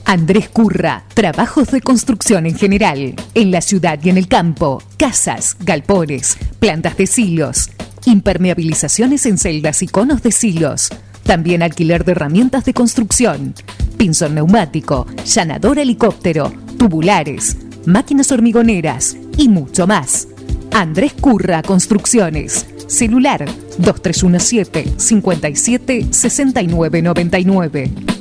[0.05, 5.57] Andrés Curra, trabajos de construcción en general, en la ciudad y en el campo, casas,
[5.59, 7.71] galpones, plantas de silos,
[8.05, 10.91] impermeabilizaciones en celdas y conos de silos,
[11.23, 13.53] también alquiler de herramientas de construcción,
[13.97, 20.27] pinzón neumático, llanador helicóptero, tubulares, máquinas hormigoneras y mucho más.
[20.71, 23.45] Andrés Curra Construcciones, celular
[23.77, 28.20] 2317 57 69 99.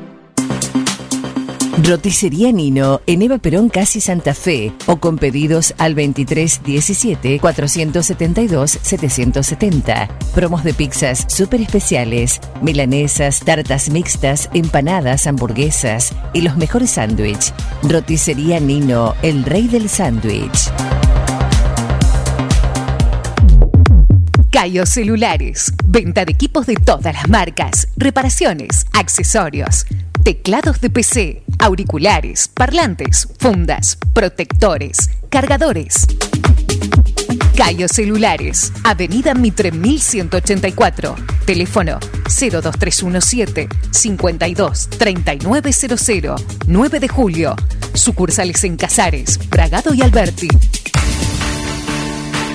[1.83, 10.07] Roticería Nino en Eva Perón Casi Santa Fe o con pedidos al 2317 472 770.
[10.35, 17.53] Promos de pizzas súper especiales, milanesas, tartas mixtas, empanadas, hamburguesas y los mejores sándwiches.
[17.81, 20.69] Roticería Nino, el rey del sándwich.
[24.51, 25.73] Cayo Celulares.
[25.87, 27.87] Venta de equipos de todas las marcas.
[27.97, 29.87] Reparaciones, accesorios,
[30.23, 36.07] teclados de PC, auriculares, parlantes, fundas, protectores, cargadores.
[37.55, 38.71] Cayo Celulares.
[38.83, 41.15] Avenida Mitre 1184.
[41.45, 47.55] Teléfono 02317 52 3900 9 de julio.
[47.93, 50.47] Sucursales en Casares, Bragado y Alberti.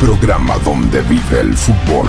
[0.00, 2.08] Programa donde vive el fútbol.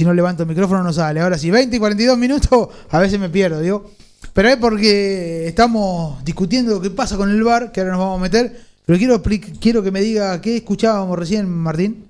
[0.00, 1.20] Si no levanto el micrófono no sale.
[1.20, 3.84] Ahora sí, 20 y 42 minutos, a veces me pierdo, digo.
[4.32, 8.18] Pero es porque estamos discutiendo lo que pasa con el bar, que ahora nos vamos
[8.18, 8.64] a meter.
[8.86, 9.22] Pero quiero,
[9.60, 12.06] quiero que me diga qué escuchábamos recién, Martín.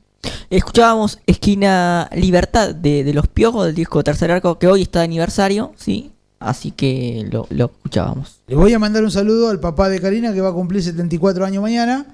[0.50, 5.06] Escuchábamos Esquina Libertad de, de los Piojos del disco Tercer Arco, que hoy está de
[5.06, 6.12] aniversario, ¿sí?
[6.38, 8.38] Así que lo, lo escuchábamos.
[8.46, 11.44] Le voy a mandar un saludo al papá de Karina, que va a cumplir 74
[11.44, 12.06] años mañana.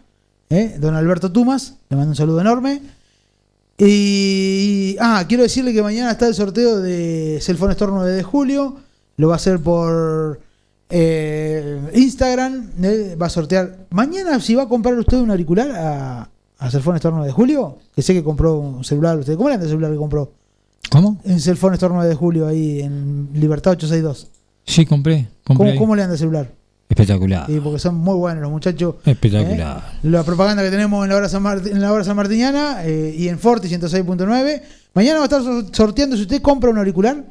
[0.49, 0.77] ¿eh?
[0.79, 1.75] Don Alberto Tumas.
[1.91, 2.81] Le mando un saludo enorme.
[3.79, 4.97] Y.
[5.01, 8.77] Ah, quiero decirle que mañana está el sorteo de Cellphone Store 9 de julio.
[9.17, 10.41] Lo va a hacer por
[10.89, 12.71] eh, Instagram.
[12.83, 13.17] ¿eh?
[13.21, 13.87] Va a sortear.
[13.91, 17.79] Mañana, si va a comprar usted un auricular a, a Cellphone Store 9 de julio,
[17.95, 19.37] que sé que compró un celular usted.
[19.37, 20.33] ¿Cómo le anda el celular que compró?
[20.91, 21.21] ¿Cómo?
[21.25, 24.29] En Cellphone Store 9 de julio, ahí en Libertad 862.
[24.65, 25.29] Sí, compré.
[25.45, 26.51] compré ¿Cómo, cómo le anda el celular?
[26.89, 27.47] Espectacular.
[27.47, 28.97] Sí, porque son muy buenos los muchachos.
[29.05, 29.79] Espectacular.
[30.03, 30.09] ¿eh?
[30.09, 33.15] La propaganda que tenemos en la hora, San Mart- en la hora San Martiniana eh,
[33.17, 34.63] y en Forti 106.9.
[34.95, 37.25] Mañana va a estar sor- sorteando, si usted compra un auricular,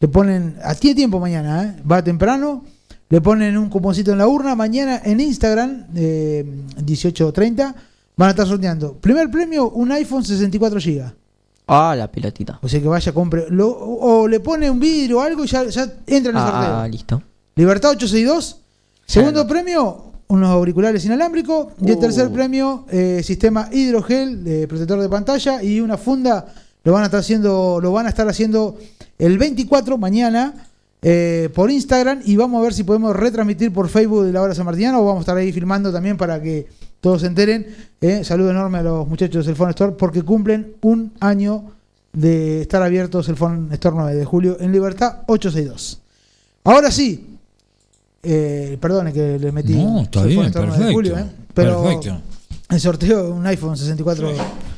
[0.00, 1.82] le ponen, a tiene tiempo mañana, ¿eh?
[1.90, 2.64] va temprano,
[3.10, 4.54] le ponen un cuponcito en la urna.
[4.56, 6.44] Mañana en Instagram, eh,
[6.78, 7.74] 18.30,
[8.16, 8.94] van a estar sorteando.
[8.94, 11.12] Primer premio, un iPhone 64 GB.
[11.66, 12.58] Ah, la pelotita.
[12.62, 13.46] O sea que vaya, compre.
[13.50, 16.76] Lo, o le pone un vidrio o algo y ya, ya entra en el sorteo.
[16.76, 17.22] Ah, listo.
[17.56, 18.60] Libertad 862.
[19.06, 21.68] Segundo premio, unos auriculares inalámbricos.
[21.82, 22.00] Y el Uh.
[22.00, 26.46] tercer premio, eh, sistema hidrogel de protector de pantalla y una funda.
[26.84, 28.76] Lo van a estar haciendo, lo van a estar haciendo
[29.18, 30.54] el 24 mañana
[31.02, 34.54] eh, por Instagram y vamos a ver si podemos retransmitir por Facebook de la hora
[34.54, 36.66] San Martiniana o vamos a estar ahí filmando también para que
[37.00, 37.66] todos se enteren.
[38.00, 41.72] Eh, saludo enorme a los muchachos del Phone Store porque cumplen un año
[42.12, 46.00] de estar abiertos el Phone Store 9 de julio en Libertad 862.
[46.64, 47.33] Ahora sí,
[48.24, 49.74] eh, perdone que le metí.
[49.74, 50.92] No, está el bien, Phone Store 9 de perfecto.
[50.94, 51.24] julio, ¿eh?
[51.54, 52.20] Pero Perfecto.
[52.70, 54.32] el sorteo de un iPhone 64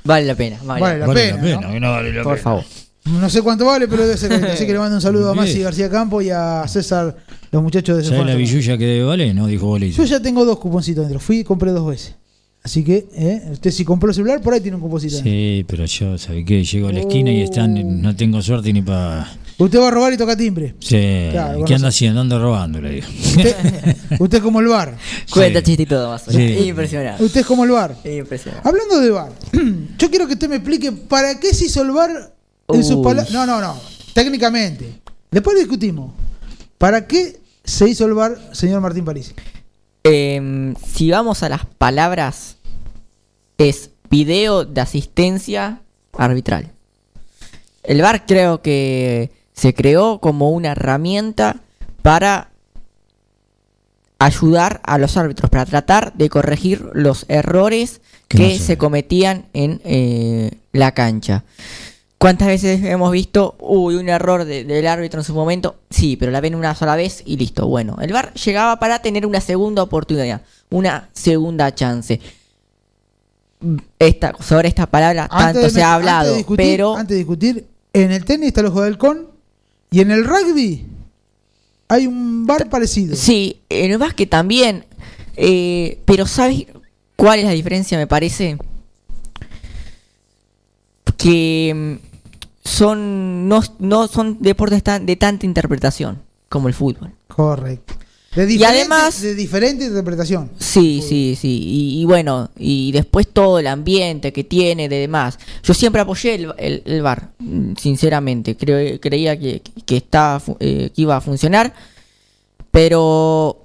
[0.04, 0.58] Vale la pena.
[0.64, 1.36] Vale, vale la Vale pena.
[1.36, 1.90] la pena, ¿no?
[1.92, 2.42] vale la Por pena.
[2.42, 2.64] favor.
[3.06, 4.32] No sé cuánto vale, pero debe ser.
[4.44, 5.34] Así que le mando un saludo a.
[5.34, 7.16] Masi García Campo y a César,
[7.52, 9.34] los muchachos de ese ¿Sabes Phone la billulla que debe valer?
[9.34, 9.96] No, dijo Bolillo.
[9.96, 11.20] Yo ya tengo dos cuponcitos dentro.
[11.20, 12.16] Fui y compré dos veces.
[12.64, 13.42] Así que, ¿eh?
[13.52, 15.18] usted si compró el celular, por ahí tiene un cuponcito.
[15.22, 16.64] Sí, pero yo, ¿sabe qué?
[16.64, 19.28] Llego a la esquina y están, no tengo suerte ni para...
[19.58, 20.74] Usted va a robar y toca timbre.
[20.80, 22.20] Sí, Claro, ¿qué anda haciendo?
[22.20, 23.06] Anda robando, le digo.
[23.08, 23.56] Usted,
[24.20, 24.98] usted es como el bar.
[25.30, 25.64] Cuenta Sí.
[25.64, 26.24] chiste y todo más.
[26.28, 26.68] Sí.
[26.68, 27.24] Impresionante.
[27.24, 27.96] Usted es como el bar.
[28.04, 28.68] Impresionante.
[28.68, 29.32] Hablando de bar,
[29.98, 32.34] yo quiero que usted me explique para qué se hizo el bar
[32.68, 33.30] en sus palabras.
[33.30, 33.80] No, no, no.
[34.12, 35.00] Técnicamente.
[35.30, 36.12] Después lo discutimos.
[36.76, 39.34] ¿Para qué se hizo el bar, señor Martín París?
[40.04, 42.56] Em, si vamos a las palabras,
[43.56, 45.80] es video de asistencia
[46.12, 46.70] arbitral.
[47.82, 51.56] El VAR creo que se creó como una herramienta
[52.02, 52.50] para
[54.18, 59.80] ayudar a los árbitros, para tratar de corregir los errores Que no se cometían en
[59.84, 61.44] eh, la cancha.
[62.18, 65.76] ¿Cuántas veces hemos visto, uy, un error de- del árbitro en su momento?
[65.90, 67.68] Sí, pero la ven una sola vez y listo.
[67.68, 70.40] Bueno, el VAR llegaba para tener una segunda oportunidad,
[70.70, 72.20] una segunda chance.
[73.98, 77.16] Esta, sobre esta palabra tanto de se ha hablado, antes de discutir, pero Antes de
[77.18, 79.26] discutir, en el tenis está el ojo de halcón
[79.90, 80.86] y en el rugby
[81.88, 83.14] hay un bar parecido.
[83.16, 84.84] sí, en el básquet también.
[85.36, 86.66] eh, pero ¿sabes
[87.14, 88.58] cuál es la diferencia, me parece?
[91.16, 97.12] Que mm, son no, no son deportes tan, de tanta interpretación como el fútbol.
[97.28, 97.94] Correcto.
[98.36, 100.50] De diferente, además- de diferente interpretación.
[100.58, 101.48] Sí, sí, sí.
[101.62, 105.38] Y, y bueno, y después todo el ambiente que tiene, de demás.
[105.62, 108.56] Yo siempre apoyé el, el, el VAR, mm, sinceramente.
[108.56, 111.72] Creo, creía que, que, estaba, eh, que iba a funcionar.
[112.70, 113.62] Pero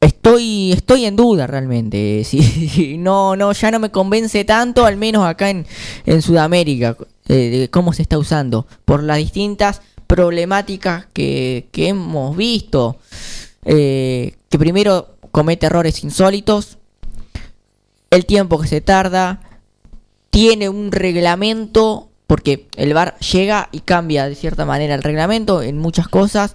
[0.00, 2.22] estoy estoy en duda realmente.
[2.30, 5.66] Si, no, no, ya no me convence tanto, al menos acá en,
[6.06, 6.96] en Sudamérica,
[7.28, 8.66] eh, de cómo se está usando.
[8.84, 9.82] Por las distintas
[10.14, 12.98] problemáticas que, que hemos visto.
[13.64, 16.78] Eh, que primero comete errores insólitos.
[18.10, 19.40] El tiempo que se tarda.
[20.30, 22.10] Tiene un reglamento.
[22.28, 26.54] Porque el VAR llega y cambia de cierta manera el reglamento en muchas cosas.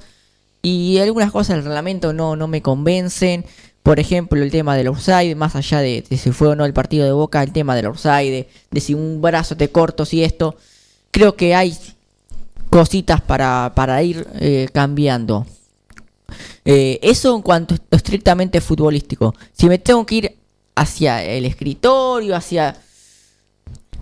[0.62, 3.46] Y algunas cosas del reglamento no, no me convencen.
[3.84, 6.74] Por ejemplo, el tema del offside, más allá de, de si fue o no el
[6.74, 10.24] partido de Boca, el tema del offside, de, de si un brazo te corto, si
[10.24, 10.56] esto.
[11.12, 11.78] Creo que hay
[12.70, 15.46] cositas para, para ir eh, cambiando.
[16.66, 19.34] Eh, eso en cuanto a estrictamente futbolístico.
[19.54, 20.38] Si me tengo que ir
[20.76, 22.78] hacia el escritorio, hacia...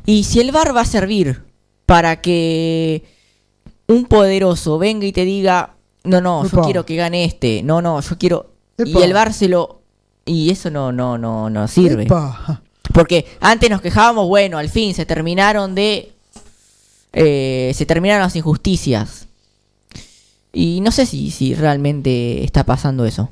[0.06, 1.44] Y si el bar va a servir
[1.86, 3.04] para que
[3.88, 8.02] un poderoso venga y te diga, no, no, yo quiero que gane este, no, no,
[8.02, 8.52] yo quiero...
[8.78, 9.82] Y el bar se lo...
[10.26, 12.04] Y eso no, no, no, no sirve.
[12.04, 12.62] Epa.
[12.94, 16.17] Porque antes nos quejábamos, bueno, al fin se terminaron de...
[17.18, 19.28] eh, se terminaron las injusticias.
[20.54, 23.30] Y no sé si, si realmente está pasando eso.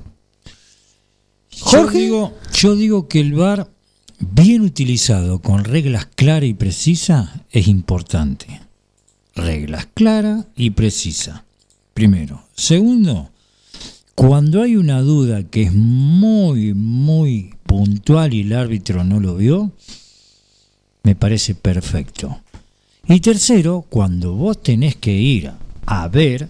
[1.60, 1.98] Jorge.
[1.98, 3.70] Yo digo, yo digo que el VAR,
[4.18, 8.60] bien utilizado, con reglas claras y precisas, es importante.
[9.34, 11.42] Reglas claras y precisas.
[11.94, 12.42] Primero.
[12.54, 13.30] Segundo,
[14.14, 19.72] cuando hay una duda que es muy, muy puntual y el árbitro no lo vio,
[21.02, 22.40] me parece perfecto.
[23.08, 25.50] Y tercero, cuando vos tenés que ir
[25.86, 26.48] a ver,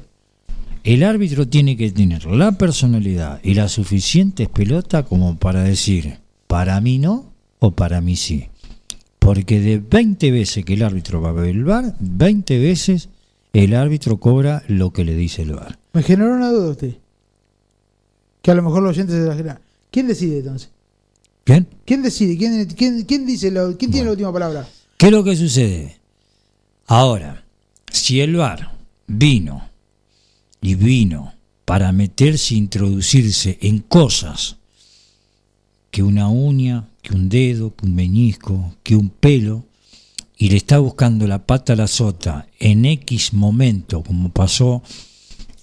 [0.84, 6.80] el árbitro tiene que tener la personalidad y las suficientes pelotas como para decir, para
[6.80, 7.26] mí no
[7.58, 8.46] o para mí sí.
[9.18, 13.08] Porque de 20 veces que el árbitro va a ver el VAR, 20 veces
[13.52, 15.78] el árbitro cobra lo que le dice el VAR.
[15.92, 16.94] Me generó una duda usted.
[18.40, 19.58] Que a lo mejor los oyentes se la generan.
[19.90, 20.70] ¿Quién decide entonces?
[21.44, 21.66] ¿Bien?
[21.84, 22.36] ¿Quién decide?
[22.38, 24.68] ¿Quién, quién, quién dice lo- quién tiene la última palabra?
[24.96, 25.95] ¿Qué es lo que sucede?
[26.86, 27.44] Ahora,
[27.90, 28.72] si el VAR
[29.08, 29.68] vino
[30.60, 31.34] y vino
[31.64, 34.56] para meterse e introducirse en cosas
[35.90, 39.64] que una uña, que un dedo, que un meñisco, que un pelo,
[40.38, 44.82] y le está buscando la pata a la sota en X momento, como pasó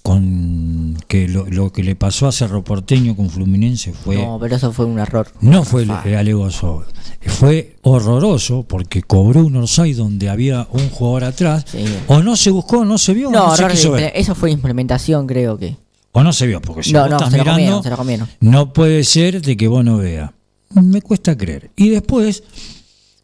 [0.04, 4.54] con que lo, lo que le pasó a Cerro Porteño con Fluminense fue No, pero
[4.56, 5.28] eso fue un error.
[5.40, 6.02] no fue Ah.
[6.04, 6.84] el alegoso,
[7.22, 11.86] fue horroroso porque cobró un offside donde había un jugador atrás, Sí.
[12.06, 15.26] o no se buscó, no se vio, No, no se quiso ver, eso fue implementación,
[15.26, 15.78] creo que.
[16.12, 17.90] o no se vio, porque si No, vos no, estás se lo comieron, mirando, se
[17.90, 18.28] lo comieron.
[18.40, 20.30] no puede ser de que vos no veas.
[20.74, 21.70] Me cuesta creer.
[21.76, 22.42] Y después,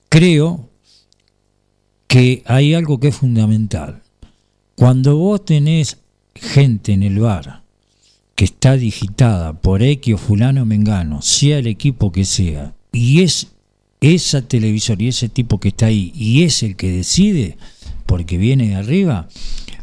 [0.08, 0.70] creo
[2.06, 4.02] que hay algo que es fundamental.
[4.76, 5.98] Cuando vos tenés
[6.40, 7.62] gente en el bar
[8.34, 13.48] que está digitada por X o fulano mengano, sea el equipo que sea, y es
[14.00, 17.58] esa televisor y ese tipo que está ahí, y es el que decide,
[18.06, 19.28] porque viene de arriba,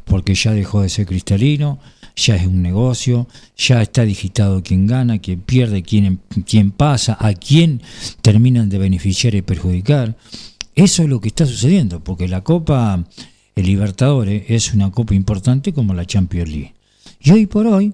[0.06, 1.80] porque ya dejó de ser cristalino,
[2.16, 7.34] ya es un negocio, ya está digitado quién gana, quién pierde, quién, quién pasa, a
[7.34, 7.82] quién
[8.24, 10.18] terminan de beneficiar y perjudicar.
[10.74, 13.04] Eso es lo que está sucediendo, porque la Copa
[13.58, 16.74] el Libertadores es una copa importante como la Champions League.
[17.20, 17.92] Y hoy por hoy,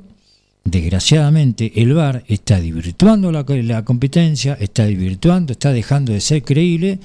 [0.66, 7.00] desgraciadamente, el VAR está divirtuando la, la competencia, está divirtuando, está dejando de ser creíble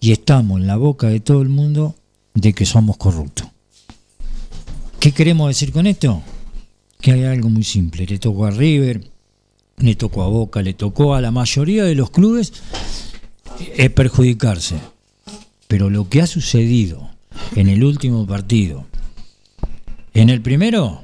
[0.00, 1.96] y estamos en la boca de todo el mundo
[2.34, 3.48] de que somos corruptos.
[5.00, 6.22] ¿Qué queremos decir con esto?
[7.00, 8.06] Que hay algo muy simple.
[8.06, 9.10] Le tocó a River,
[9.78, 12.52] le tocó a Boca, le tocó a la mayoría de los clubes
[13.76, 14.76] eh, perjudicarse.
[15.66, 17.13] Pero lo que ha sucedido
[17.56, 18.86] en el último partido,
[20.12, 21.02] en el primero,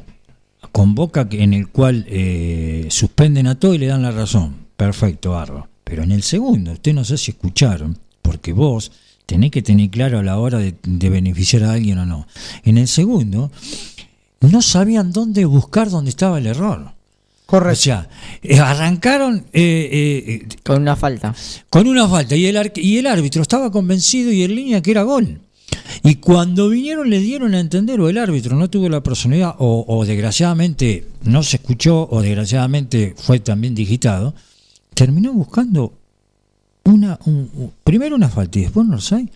[0.72, 4.54] con Boca, que- en el cual eh, suspenden a todo y le dan la razón.
[4.76, 5.68] Perfecto, Barro.
[5.84, 8.92] Pero en el segundo, usted no sé si escucharon, porque vos
[9.26, 12.26] tenés que tener claro a la hora de, de beneficiar a alguien o no.
[12.64, 13.50] En el segundo,
[14.40, 16.92] no sabían dónde buscar dónde estaba el error.
[17.46, 17.80] O Correcto.
[17.80, 18.08] sea,
[18.42, 19.90] eh, arrancaron eh,
[20.42, 21.34] eh, Con una falta.
[21.68, 24.92] con una falta y el, ar- y el árbitro estaba convencido y en línea que
[24.92, 25.40] era gol.
[26.02, 29.84] Y cuando vinieron le dieron a entender, o el árbitro no tuvo la personalidad, o,
[29.88, 34.34] o desgraciadamente no se escuchó, o desgraciadamente fue también digitado,
[34.94, 35.92] terminó buscando
[36.84, 39.28] una un- un- primero una falta y después un offside,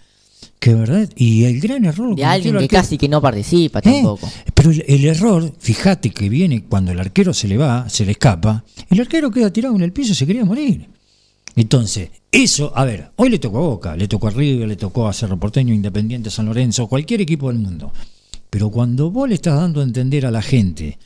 [0.59, 2.81] que verdad, y el gran error De alguien que arquero.
[2.83, 3.83] casi que no participa ¿Eh?
[3.83, 4.31] tampoco.
[4.55, 8.13] Pero el, el error, fíjate que viene cuando el arquero se le va, se le
[8.13, 10.87] escapa, el arquero queda tirado en el piso y se quería morir.
[11.57, 15.07] Entonces, eso, a ver, hoy le tocó a Boca, le tocó a River, le tocó
[15.09, 17.93] a Cerro Porteño, Independiente, San Lorenzo, cualquier equipo del mundo.
[18.51, 20.99] Pero cuando vos le estás dando a entender a la gente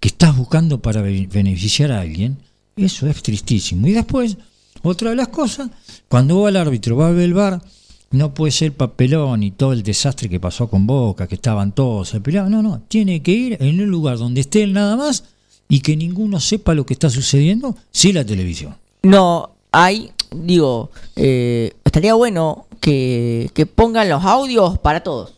[0.00, 2.38] que estás buscando para be- beneficiar a alguien,
[2.76, 3.86] eso es tristísimo.
[3.86, 4.36] Y después,
[4.82, 5.70] otra de las cosas,
[6.08, 7.62] cuando va el árbitro, va a ver el bar,
[8.10, 12.10] no puede ser papelón y todo el desastre que pasó con Boca, que estaban todos
[12.10, 12.52] se peleaban.
[12.52, 15.24] No, no, tiene que ir en un lugar donde esté él nada más
[15.68, 18.76] y que ninguno sepa lo que está sucediendo, sí la televisión.
[19.02, 25.34] No, hay, digo, eh, estaría bueno que, que pongan los audios para todos.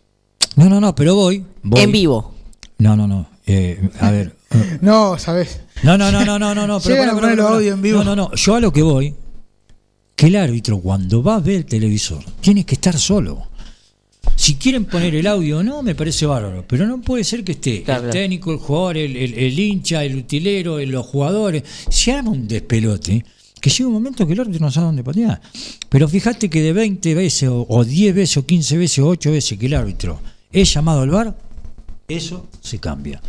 [0.57, 1.45] No, no, no, pero voy.
[1.63, 1.81] voy.
[1.81, 2.35] En vivo.
[2.79, 3.27] No, no, no.
[3.47, 4.37] eh, a ver.
[4.51, 5.61] eh, No, ¿sabes?
[5.83, 6.81] No, no, no, no, no, no, no.
[6.85, 7.99] Pero pará, poner los audios en vivo.
[8.05, 8.35] No, no, no.
[8.35, 9.15] Yo a lo que voy,
[10.17, 13.47] que el árbitro cuando va a ver el televisor tiene que estar solo.
[14.37, 16.65] Si quieren poner el audio o no, me parece bárbaro.
[16.69, 18.13] Pero no puede ser que esté Claro, el claro.
[18.23, 21.63] técnico, el jugador, el, el- el hincha, el utilero, el- los jugadores.
[21.89, 23.25] Se arma un despelote
[23.61, 25.41] que llega un momento que el árbitro no sabe dónde patear.
[25.89, 29.31] Pero fíjate que de 20 veces, o, o 10 veces, o 15 veces, o 8
[29.33, 30.19] veces que el árbitro
[30.51, 31.37] es llamado al bar,
[32.09, 33.21] eso se cambia.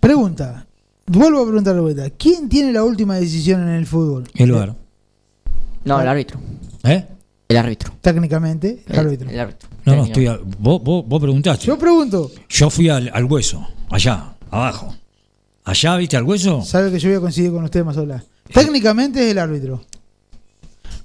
[0.00, 0.66] Pregunta.
[1.06, 2.10] Vuelvo a preguntar de vuelta.
[2.10, 4.24] ¿Quién tiene la última decisión en el fútbol?
[4.34, 4.74] El bar.
[5.84, 6.40] No, el árbitro.
[6.82, 7.06] ¿Eh?
[7.48, 7.92] El árbitro.
[8.00, 9.30] Técnicamente, el árbitro.
[9.30, 9.68] El árbitro.
[9.84, 11.64] No, no, estoy a- vos, vos, vos preguntaste.
[11.66, 12.30] Yo pregunto.
[12.48, 14.92] Yo fui al, al hueso, allá, abajo.
[15.64, 16.62] Allá, ¿viste al hueso?
[16.62, 18.24] Sabe que yo voy a coincidir con usted más hablar.
[18.52, 19.84] Técnicamente es el árbitro.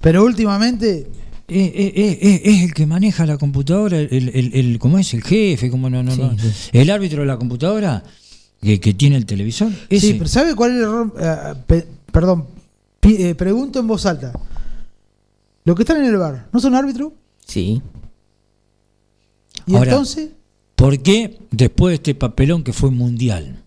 [0.00, 1.06] Pero últimamente,
[1.48, 5.12] Eh, eh, eh, es el que maneja la computadora, el, el, el- ¿cómo es?
[5.12, 6.38] El jefe, ¿cómo no, no, Sí, no?
[6.38, 6.70] sí.
[6.72, 8.02] El árbitro de la computadora
[8.62, 9.70] que, que tiene el televisor.
[9.90, 10.06] Ese.
[10.06, 11.12] sí, pero ¿sabe cuál es el error?
[11.20, 12.46] Eh, pe- perdón,
[13.00, 14.32] pi- eh, pregunto en voz alta.
[15.64, 17.12] Los que están en el bar, ¿no son árbitros?
[17.46, 17.82] Sí.
[19.66, 20.30] Y Ahora- entonces,
[20.74, 23.62] ¿Por qué después de este papelón que fue mundial?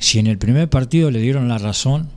[0.00, 2.10] Si en el primer partido le dieron la razón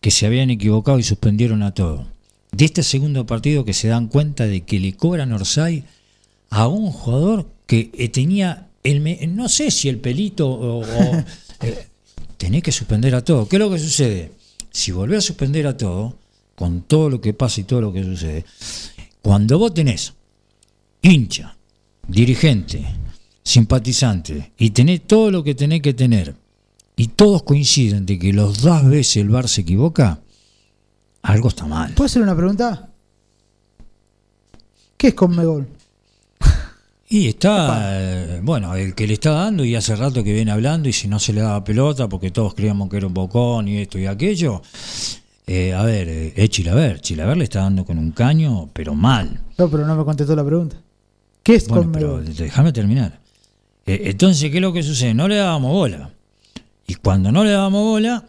[0.00, 2.06] que se habían equivocado y suspendieron a todo.
[2.52, 5.84] De este segundo partido que se dan cuenta de que le cobran Orsay
[6.50, 11.24] a un jugador que eh, tenía el me- no sé si el pelito o, o-
[11.62, 11.86] eh,
[12.36, 13.46] tenés que suspender a todo.
[13.48, 14.32] ¿Qué es lo que sucede?
[14.72, 16.16] Si volvés a suspender a todo,
[16.54, 18.44] con todo lo que pasa y todo lo que sucede,
[19.22, 20.14] cuando vos tenés
[21.02, 21.56] hincha,
[22.08, 22.84] dirigente,
[23.42, 26.34] simpatizante, y tenés todo lo que tenés que tener,
[27.00, 30.20] y todos coinciden de que los dos veces el VAR se equivoca,
[31.22, 31.94] algo está mal.
[31.94, 32.90] ¿puedo hacer una pregunta?
[34.98, 35.66] ¿Qué es Conmebol?
[37.08, 37.78] Y está,
[38.36, 41.08] eh, bueno, el que le está dando y hace rato que viene hablando y si
[41.08, 44.04] no se le daba pelota porque todos creíamos que era un bocón y esto y
[44.04, 44.60] aquello.
[45.46, 47.00] eh, a ver, eh, es Chilaver.
[47.00, 49.40] Chilaver le está dando con un caño, pero mal.
[49.56, 50.76] No, pero no me contestó la pregunta.
[51.42, 52.34] ¿Qué es Bueno, Conmebol?
[52.34, 53.18] déjame terminar.
[53.86, 55.14] Eh, entonces, ¿qué es lo que sucede?
[55.14, 56.10] No le dábamos bola.
[56.90, 58.24] Y cuando no le dábamos bola,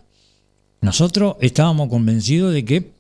[0.82, 2.91] nosotros estábamos convencidos de que.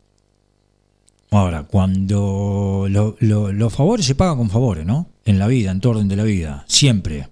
[1.29, 5.05] Ahora, cuando lo- lo- los favores se pagan con favores, ¿no?
[5.23, 7.27] En la vida, en todo orden de la vida, siempre.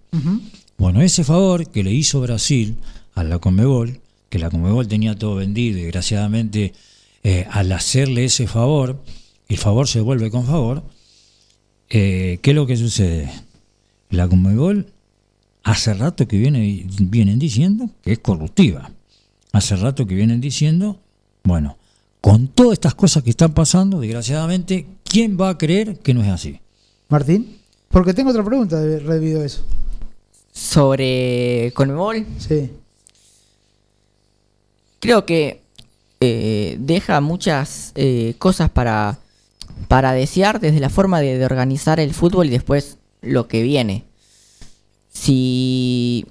[0.78, 2.76] Bueno, ese favor que le hizo Brasil
[3.16, 4.00] a la Conmebol,
[4.30, 6.74] que la Conmebol tenía todo vendido y desgraciadamente
[7.24, 9.02] eh, al hacerle ese favor,
[9.48, 10.84] el favor se vuelve con favor,
[11.90, 13.32] eh, ¿qué es lo que sucede?
[14.12, 14.86] La Conmebol
[15.64, 18.92] hace rato que viene, vienen diciendo que es corruptiva.
[19.52, 21.00] Hace rato que vienen diciendo,
[21.44, 21.78] bueno,
[22.22, 26.30] con todas estas cosas que están pasando, desgraciadamente, ¿quién va a creer que no es
[26.30, 26.60] así?
[27.08, 27.58] Martín,
[27.90, 29.66] porque tengo otra pregunta de- debido a eso.
[30.52, 32.72] Sobre Conmebol, Sí.
[35.00, 35.62] creo que
[36.22, 39.20] eh, deja muchas eh, cosas para,
[39.88, 44.04] para desear desde la forma de, de organizar el fútbol y después lo que viene.
[45.12, 46.26] Si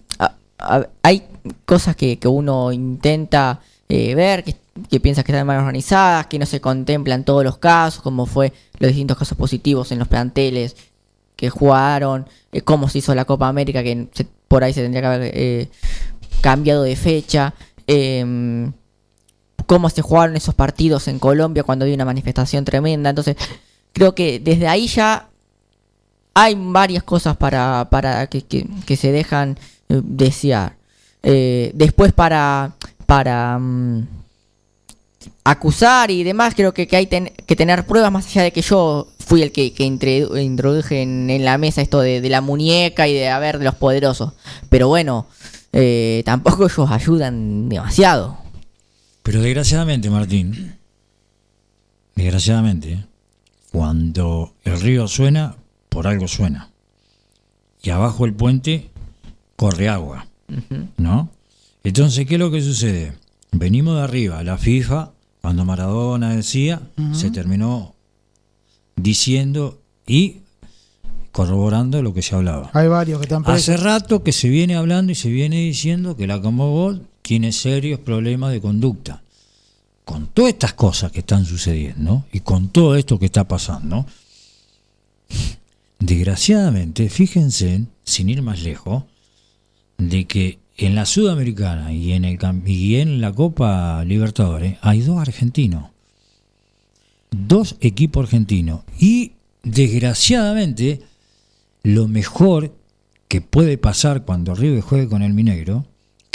[1.03, 1.23] hay
[1.65, 4.57] cosas que, que uno intenta eh, ver, que,
[4.91, 8.53] que piensa que están mal organizadas, que no se contemplan todos los casos, como fue
[8.79, 10.77] los distintos casos positivos en los planteles
[11.37, 15.03] que jugaron, eh, cómo se hizo la Copa América, que se- por ahí se tendría
[15.03, 15.69] que haber eh,
[16.41, 17.55] cambiado de fecha.
[17.87, 18.73] em,
[19.67, 23.11] cómo se jugaron esos partidos en Colombia cuando había una manifestación tremenda.
[23.11, 23.37] Entonces,
[23.93, 25.29] creo que desde ahí ya
[26.41, 29.59] hay varias cosas para, para que, que- se dejan
[29.89, 30.77] eh, desear.
[31.23, 32.73] Eh, después para,
[33.07, 34.07] para mm,
[35.45, 39.09] acusar y demás, creo que, que hay que tener pruebas más allá de que yo
[39.19, 43.15] fui el que, que introdu- introduje en, la mesa esto de, de la muñeca y
[43.15, 44.33] de haber de los poderosos.
[44.69, 45.27] Pero bueno,
[45.73, 48.39] eh, tampoco ellos ayudan demasiado.
[49.25, 50.77] Pero desgraciadamente, Martín,
[52.15, 53.05] desgraciadamente,
[53.73, 55.57] cuando el río suena,
[55.89, 56.71] por algo suena.
[57.83, 58.91] Y abajo el puente
[59.57, 60.27] corre agua,
[60.97, 61.31] ¿no?
[61.85, 63.13] Entonces, ¿qué es lo que sucede?
[63.53, 66.83] Venimos de arriba, la FIFA, cuando Maradona decía,
[67.13, 67.95] se terminó
[68.97, 70.39] diciendo y
[71.33, 72.71] corroborando lo que se hablaba.
[72.75, 76.27] Hay varios que están Hace rato que se viene hablando y se viene diciendo que
[76.27, 79.23] la Conmebol tiene serios problemas de conducta.
[80.05, 84.07] Con todas estas cosas que están sucediendo y con todo esto que está pasando,
[85.99, 89.05] desgraciadamente, fíjense, sin ir más lejos,
[89.99, 95.19] de que en la Sudamericana y en, el, y en la Copa Libertadores hay dos
[95.19, 95.91] argentinos.
[97.31, 98.83] Dos equipos argentinos.
[98.99, 99.33] Y
[99.63, 101.03] desgraciadamente,
[101.83, 102.75] lo mejor
[103.27, 105.85] que puede pasar cuando River juegue con el Mineiro,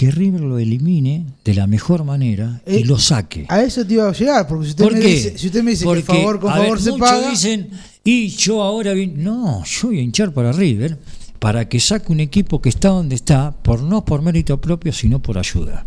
[0.05, 3.45] que River lo elimine de la mejor manera y Eh, lo saque.
[3.47, 5.71] A eso te iba a llegar, porque si usted, ¿Por me dice, si usted me
[5.71, 7.69] dice Porque, que favor con a ver, favor se paga, dicen,
[8.03, 9.15] y yo ahora vin-".
[9.17, 10.97] No, yo voy a hinchar para River
[11.39, 15.21] para que saque un equipo que está donde está, por no por mérito propio, sino
[15.21, 15.85] por ayuda.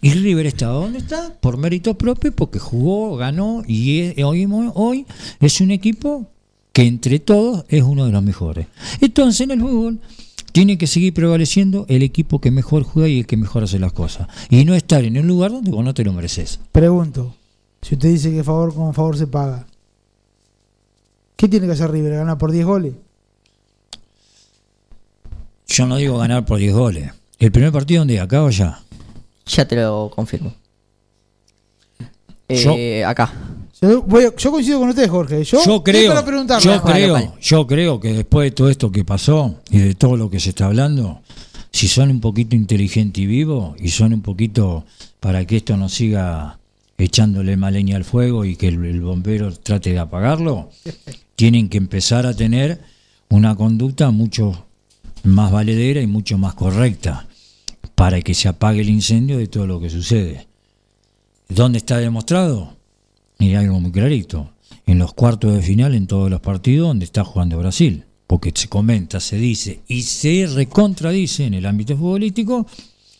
[0.00, 5.06] Y River está donde está por mérito propio, porque jugó, ganó y es- hoy, hoy
[5.40, 6.26] es un equipo
[6.72, 8.66] que entre todos es uno de los mejores.
[9.00, 10.00] Entonces en el fútbol
[10.52, 13.92] tiene que seguir prevaleciendo el equipo que mejor juega y el que mejor hace las
[13.92, 14.28] cosas.
[14.50, 16.60] Y no estar en un lugar donde vos no te lo mereces.
[16.72, 17.34] Pregunto,
[17.80, 19.66] si usted dice que favor con favor se paga,
[21.36, 22.14] ¿qué tiene que hacer River?
[22.14, 22.92] ¿Ganar por 10 goles?
[25.66, 27.10] Yo no digo ganar por 10 goles.
[27.38, 28.20] ¿El primer partido dónde?
[28.20, 28.80] ¿Acá o allá?
[29.46, 30.52] Ya te lo confirmo.
[32.48, 33.32] Yo- Eh, acá.
[33.82, 35.42] Yo, voy a- yo coincido con usted, Jorge.
[35.44, 36.64] Yo, creo, para preguntarle.
[36.64, 40.30] yo creo, yo creo que después de todo esto que pasó y de todo lo
[40.30, 41.20] que se está hablando,
[41.72, 44.84] si son un poquito inteligente y vivo y son un poquito
[45.20, 46.58] para que esto no siga
[46.96, 50.70] echándole más leña al fuego y que el, el bombero trate de apagarlo,
[51.36, 52.80] tienen que empezar a tener
[53.30, 54.66] una conducta mucho
[55.24, 57.26] más valedera y mucho más correcta
[57.96, 60.46] para que se apague el incendio de todo lo que sucede.
[61.48, 62.76] ¿Dónde está demostrado?
[63.42, 64.52] Y algo muy clarito.
[64.86, 68.04] En los cuartos de final, en todos los partidos donde está jugando Brasil.
[68.28, 72.66] Porque se comenta, se dice y se recontradice en el ámbito futbolístico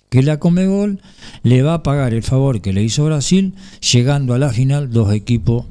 [0.09, 1.01] que la Comebol
[1.43, 3.55] le va a pagar el favor que le hizo Brasil,
[3.93, 5.67] llegando a la final dos equipos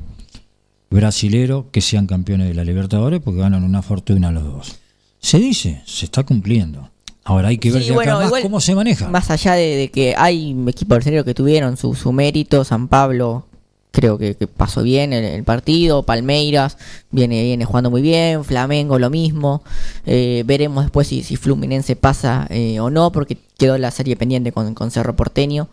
[0.89, 4.79] brasileros que sean campeones de la Libertadores porque ganan una fortuna los dos.
[5.21, 6.89] Se dice, se está cumpliendo.
[7.23, 9.07] Ahora hay que ver Sí, acá más cómo se maneja.
[9.09, 13.45] Más allá de, de que hay equipos brasileños que tuvieron su, su mérito, San Pablo
[13.91, 16.77] creo que, que pasó bien el, el partido, Palmeiras
[17.11, 19.63] viene, viene jugando muy bien, Flamengo lo mismo,
[20.05, 24.51] Eh, veremos después si, si Fluminense pasa eh, o no, porque quedó la serie pendiente
[24.51, 25.67] con, con Cerro Porteño.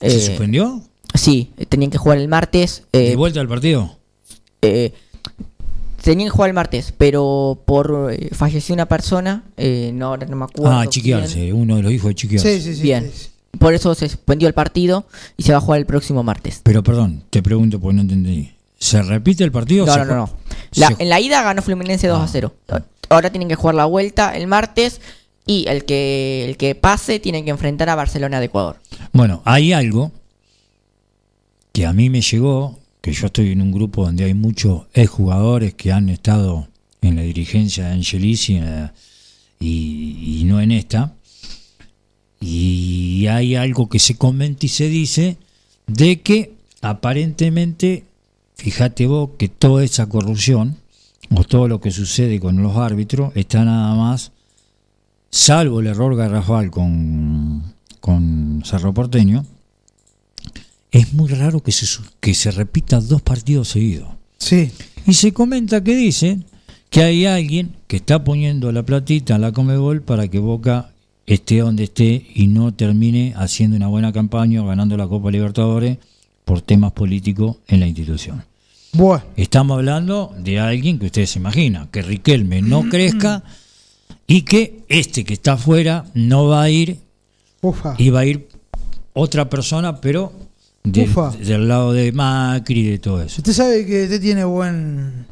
[0.00, 0.80] ¿Se Eh, suspendió?
[1.14, 2.84] Sí, tenían que jugar el martes.
[2.92, 3.96] eh, ¿De vuelta al partido?
[4.62, 4.92] eh,
[6.02, 10.36] tenían que jugar el martes, pero por eh, falleció una persona, eh, no, ahora no
[10.36, 10.70] me acuerdo.
[10.72, 10.90] Ah, quién.
[10.90, 12.60] chiquearse, uno de los hijos de chiquearse.
[12.60, 12.82] Sí, sí, sí.
[12.82, 13.10] Bien.
[13.12, 13.28] sí.
[13.58, 16.60] Por eso se suspendió el partido y se va a jugar el próximo martes.
[16.62, 18.52] Pero perdón, te pregunto porque no entendí.
[18.78, 19.86] ¿Se repite el partido?
[19.86, 20.14] No, Se no, no.
[20.16, 20.30] no.
[20.74, 22.24] La- en la ida ganó Fluminense 2 Ah.
[22.24, 22.54] a 0.
[23.08, 25.00] Ahora tienen que jugar la vuelta el martes
[25.46, 28.76] y el que el que pase tiene que enfrentar a Barcelona de Ecuador.
[29.12, 30.12] Bueno, hay algo
[31.72, 35.74] que a mí me llegó, que yo estoy en un grupo donde hay muchos exjugadores
[35.74, 36.68] que han estado
[37.00, 38.60] en la dirigencia de Angelici
[39.60, 41.14] y, y no en esta.
[42.40, 45.38] Y hay algo que se comenta y se dice
[45.86, 48.04] de que aparentemente,
[48.56, 50.76] fíjate vos, que toda esa corrupción
[51.34, 54.32] o todo lo que sucede con los árbitros está nada más,
[55.30, 59.44] salvo el error garrafal con, con Cerro Porteño,
[60.90, 61.86] es muy raro que se,
[62.20, 64.08] que se repita dos partidos seguidos.
[64.38, 64.70] Sí.
[65.06, 66.44] Y se comenta que dicen
[66.90, 70.92] que hay alguien que está poniendo la platita en la Comebol para que Boca
[71.34, 75.98] esté donde esté y no termine haciendo una buena campaña o ganando la Copa Libertadores
[76.44, 78.44] por temas políticos en la institución.
[78.92, 83.42] Bueno, Estamos hablando de alguien que ustedes se imaginan, que Riquelme no crezca
[84.26, 86.98] y que este que está afuera no va a ir
[87.60, 87.94] ufa.
[87.98, 88.48] y va a ir
[89.12, 90.32] otra persona, pero
[90.84, 91.30] de- Ufa.
[91.32, 93.36] del lado de Macri y de todo eso.
[93.42, 95.26] Usted sabe que usted tiene buen.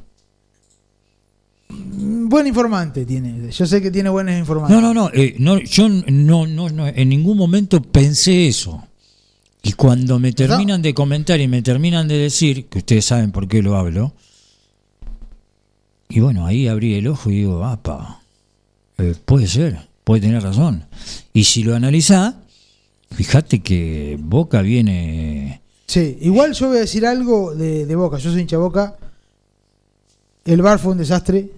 [1.68, 3.50] Buen informante tiene.
[3.50, 4.74] Yo sé que tiene buenos informantes.
[4.76, 8.84] No, no, no, eh, no yo no, no, no, en ningún momento pensé eso.
[9.62, 13.48] Y cuando me terminan de comentar y me terminan de decir, que ustedes saben por
[13.48, 14.12] qué lo hablo,
[16.08, 18.20] y bueno, ahí abrí el ojo y digo, apa,
[18.98, 20.84] eh, puede ser, puede tener razón.
[21.32, 22.34] Y si lo analizás,
[23.10, 25.62] fíjate que Boca viene...
[25.86, 28.18] Sí, igual yo voy a decir algo de, de Boca.
[28.18, 28.96] Yo soy hincha Boca.
[30.47, 31.51] El bar fue un desastre.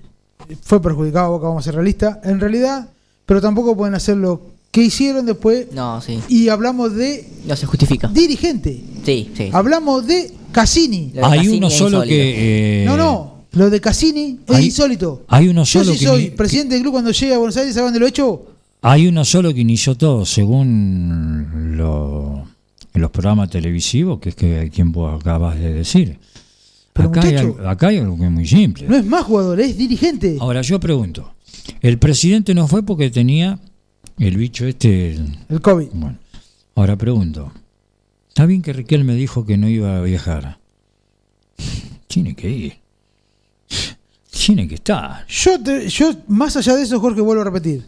[0.62, 2.18] Fue perjudicado Boca, vamos a ser realistas.
[2.24, 2.88] En realidad,
[3.26, 5.66] pero tampoco pueden hacer lo que hicieron después.
[5.72, 6.20] No, sí.
[6.28, 8.08] Y hablamos de No se justifica.
[8.08, 8.80] dirigente.
[9.04, 9.50] Sí, sí.
[9.52, 11.10] Hablamos de Cassini.
[11.10, 12.08] De Hay Cassini uno solo insólito.
[12.08, 12.82] que...
[12.82, 13.38] eh, No, no.
[13.52, 15.22] Lo de Cassini es hay- insólito.
[15.28, 17.74] hay uno Yo solo que soy ni- presidente del club cuando llegue a Buenos Aires,
[17.74, 18.46] ¿sabe dónde lo he hecho?
[18.82, 22.44] Hay uno solo que inició todo, según lo-
[22.94, 26.18] los programas televisivos, que es que quien vos acabas de decir.
[26.98, 28.86] Pero, Acá hay, muchacho, algo- acá hay algo que es muy simple.
[28.88, 30.36] No es más jugador, es dirigente.
[30.40, 31.32] Ahora yo pregunto,
[31.80, 33.58] el presidente no fue porque tenía
[34.18, 35.12] el bicho este...
[35.12, 35.88] el- El COVID.
[35.94, 36.18] bueno,
[36.74, 37.52] ahora pregunto,
[38.28, 40.58] está bien que Riquelme dijo que no iba a viajar.
[42.06, 42.74] Tiene que ir.
[44.30, 45.26] Tiene que estar.
[45.28, 47.84] Yo, te- yo, más allá de eso, Jorge, vuelvo a repetir.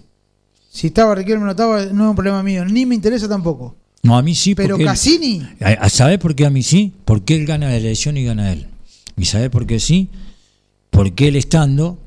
[0.70, 3.76] Si estaba Riquelme no estaba, no es un problema mío, ni me interesa tampoco.
[4.02, 6.92] No, a mí sí, Pero Cassini, ¿A- a- ¿Sabés por qué a mí sí?
[7.04, 8.66] Porque él gana la elección y gana él.
[9.16, 10.08] ¿Y sabés por qué sí?
[10.90, 11.98] Porque él estando,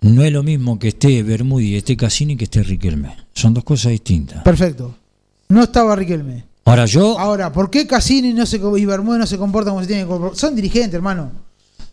[0.00, 3.16] no es lo mismo que esté Bermúdez y esté Cassini que esté Riquelme.
[3.34, 4.42] Son dos cosas distintas.
[4.42, 4.94] perfecto.
[5.48, 6.44] No estaba Riquelme.
[6.64, 9.80] Ahora yo, Ahora, ¿por qué Cassini no se, co- y Bermúdez no se comportan como
[9.82, 10.38] se tienen que comportar?
[10.38, 11.32] Son dirigentes, hermano.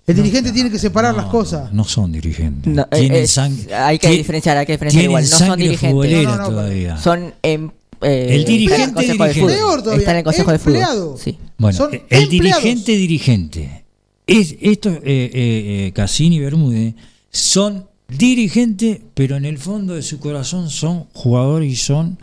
[0.06, 1.74] El dirigente tiene que separar las cosas.
[1.74, 2.74] no son dirigentes.
[2.74, 3.74] No, tienen es- sangre.
[3.76, 5.24] hay que diferenciar, hay que diferenciar igual.
[5.24, 5.90] No son sangre dirigentes.
[5.92, 6.98] futbolera No, no, no, todavía.
[6.98, 9.58] Son em- eh, El está en dirigente, Consejo de dirigente.
[9.62, 10.00] Fútbol.
[10.00, 10.60] Está en el Consejo de.
[10.60, 11.18] Fútbol.
[11.22, 11.38] Sí.
[11.58, 12.30] Bueno, Son el empleados.
[12.64, 13.84] dirigente dirigente.
[14.28, 16.96] Es, estos, eh, eh, eh, Cassini y Bermúdez
[17.32, 22.20] son dirigentes, pero en el fondo de su corazón son jugadores y son.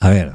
[0.00, 0.32] A ver,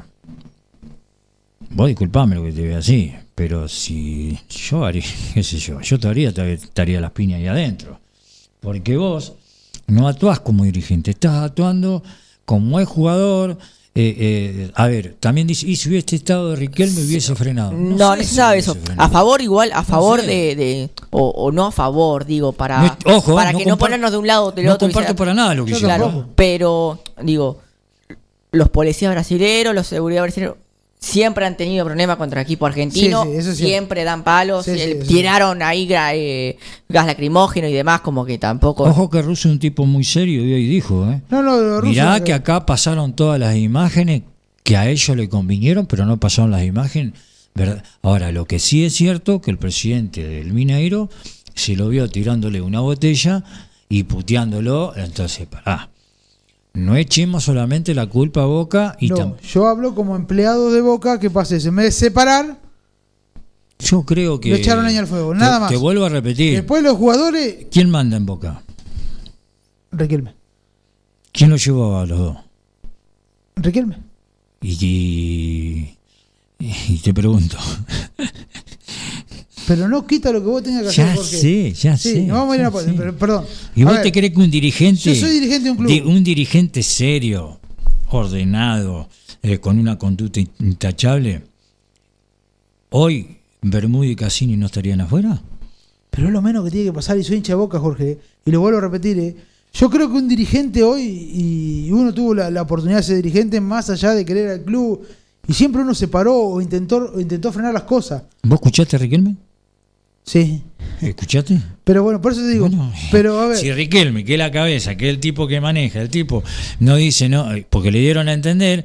[1.70, 5.02] vos disculpame lo que te veo así, pero si yo haría,
[5.34, 8.00] qué sé yo, yo todavía estaría las piñas ahí adentro.
[8.60, 9.32] Porque vos
[9.88, 12.04] no actuás como dirigente, estás actuando
[12.44, 13.58] como es jugador.
[13.94, 17.72] Eh, eh, a ver, también dice, y si hubiese estado de Riquelme hubiese frenado.
[17.72, 18.76] No, no se sabe eso.
[18.96, 20.26] A favor igual, a favor sé.
[20.26, 23.66] de, de- o, o no a favor, digo, para, No es- ojo, para no que
[23.66, 24.88] no ponernos de un lado o del no otro.
[24.88, 26.00] y comparto para nada lo que Yo hicieron.
[26.00, 26.28] tampoco.
[26.36, 27.58] Pero, digo,
[28.52, 30.56] los policías brasileños, los seguridad brasileños,
[31.02, 33.24] siempre han tenido problemas contra el equipo argentino.
[33.24, 33.70] Sí, sí, eso es cierto.
[33.70, 34.64] siempre dan palos.
[34.64, 36.56] Sí, sí, eh, tiraron ahí eh,
[36.88, 38.84] gas lacrimógeno y demás, como que tampoco.
[38.84, 41.20] Ojo que Russo es un tipo muy serio y hoy dijo, ¿eh?
[41.28, 44.22] No, no, Mirá que acá pasaron todas las imágenes
[44.62, 47.14] que a ellos le convinieron, pero no pasaron las imágenes.
[47.54, 47.84] ¿verdad?
[48.00, 51.10] Ahora, lo que sí es cierto que el presidente del Mineiro
[51.54, 53.44] se lo vio tirándole una botella
[53.88, 54.94] y puteándolo.
[54.96, 55.90] Entonces, pará.
[56.74, 61.20] No echemos solamente la culpa a Boca y No, yo hablo como empleado de Boca
[61.20, 61.56] que pase.
[61.68, 62.58] En vez de separar,
[63.78, 64.50] yo creo que...
[64.50, 65.70] Le echaron leña al fuego, te- nada más.
[65.70, 66.54] Te vuelvo a repetir.
[66.54, 67.66] después los jugadores.
[67.70, 68.62] ¿Quién manda en Boca?
[69.90, 70.34] Riquelme.
[71.32, 72.36] ¿Quién lo llevó a los dos?
[73.56, 73.98] Riquelme.
[74.62, 75.88] Y,
[76.58, 77.58] y te pregunto.
[79.66, 81.06] Pero no quita lo que vos tengas que hacer.
[81.06, 81.36] Ya Jorge.
[81.38, 82.20] sé, ya Sí, sé.
[82.26, 82.94] nos vamos a ir a sé.
[82.96, 83.44] pero- perdón.
[83.76, 85.00] ¿Y A vos ver, te crees que un dirigente...
[85.02, 86.06] Yo soy dirigente de un club.
[86.06, 87.58] un dirigente serio,
[88.10, 89.08] ordenado,
[89.42, 91.42] eh, con una conducta in- intachable,
[92.90, 95.40] hoy Bermúdez y Cassini no estarían afuera?
[96.10, 98.18] Pero es lo menos que tiene que pasar y soy hincha de boca, Jorge.
[98.44, 99.18] Y lo vuelvo a repetir.
[99.18, 99.36] ¿eh?
[99.72, 103.60] Yo creo que un dirigente hoy, y uno tuvo la, la oportunidad de ser dirigente
[103.60, 105.06] más allá de querer al club,
[105.48, 108.24] y siempre uno se paró o intentó, o intentó frenar las cosas.
[108.42, 109.36] ¿Vos escuchaste a Riquelme?
[110.24, 110.62] Sí.
[111.00, 111.58] ¿Escuchaste?
[111.84, 112.68] Pero bueno, por eso te digo.
[112.68, 115.60] Bueno, pero a ver, Si Riquelme, que es la cabeza, que es el tipo que
[115.60, 116.42] maneja, el tipo
[116.80, 118.84] no dice no, eh, porque le dieron a entender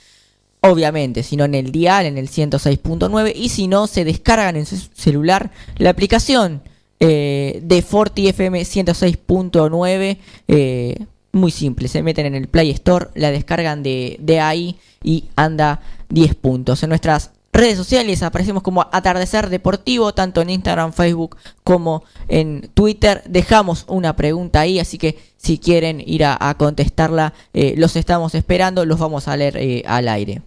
[0.61, 4.65] Obviamente, si no en el dial, en el 106.9 y si no, se descargan en
[4.65, 6.63] su celular la aplicación
[6.99, 10.17] eh, de Forti FM 106.9.
[10.47, 15.26] eh, muy simple, se meten en el Play Store, la descargan de, de ahí y
[15.36, 16.82] anda 10 puntos.
[16.82, 23.24] En nuestras redes sociales aparecemos como Atardecer Deportivo, tanto en Instagram, Facebook como en Twitter.
[23.28, 28.86] Dejamos una pregunta ahí, así que si quieren ir a, contestarla, eh, los estamos esperando,
[28.86, 30.41] los vamos a leer eh, al aire.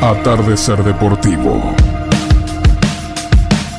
[0.00, 1.74] Atardecer Deportivo.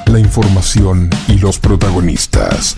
[0.07, 2.77] La información y los protagonistas.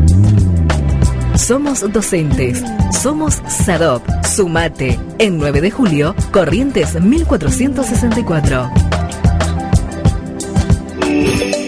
[1.35, 2.63] Somos docentes.
[2.91, 4.03] Somos SADOP.
[4.25, 4.99] Sumate.
[5.17, 8.90] En 9 de julio, Corrientes 1464.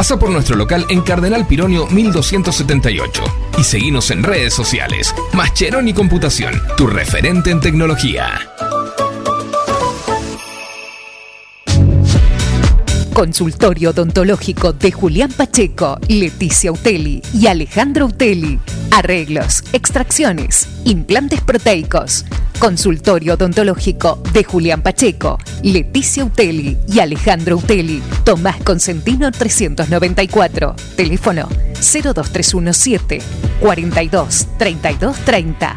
[0.00, 3.22] Pasa por nuestro local en Cardenal Pironio 1278
[3.58, 5.14] y seguinos en redes sociales.
[5.34, 8.30] Mascheroni Computación, tu referente en tecnología.
[13.12, 18.58] Consultorio odontológico de Julián Pacheco, Leticia Uteli y Alejandro Uteli.
[18.90, 22.24] Arreglos, extracciones, implantes proteicos.
[22.58, 28.02] Consultorio odontológico de Julián Pacheco, Leticia Uteli y Alejandro Uteli.
[28.24, 30.74] Tomás Consentino 394.
[30.96, 33.20] Teléfono 02317
[33.60, 35.76] 42 32 30.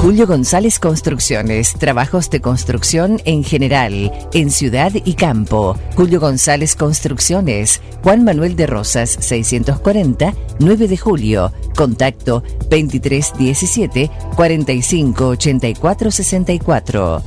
[0.00, 5.76] Julio González Construcciones, trabajos de construcción en general, en ciudad y campo.
[5.96, 11.52] Julio González Construcciones, Juan Manuel de Rosas, 640, 9 de julio.
[11.76, 17.22] Contacto 2317 4584 64.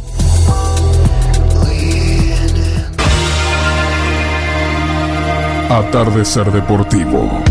[5.69, 7.50] Atardecer Deportivo.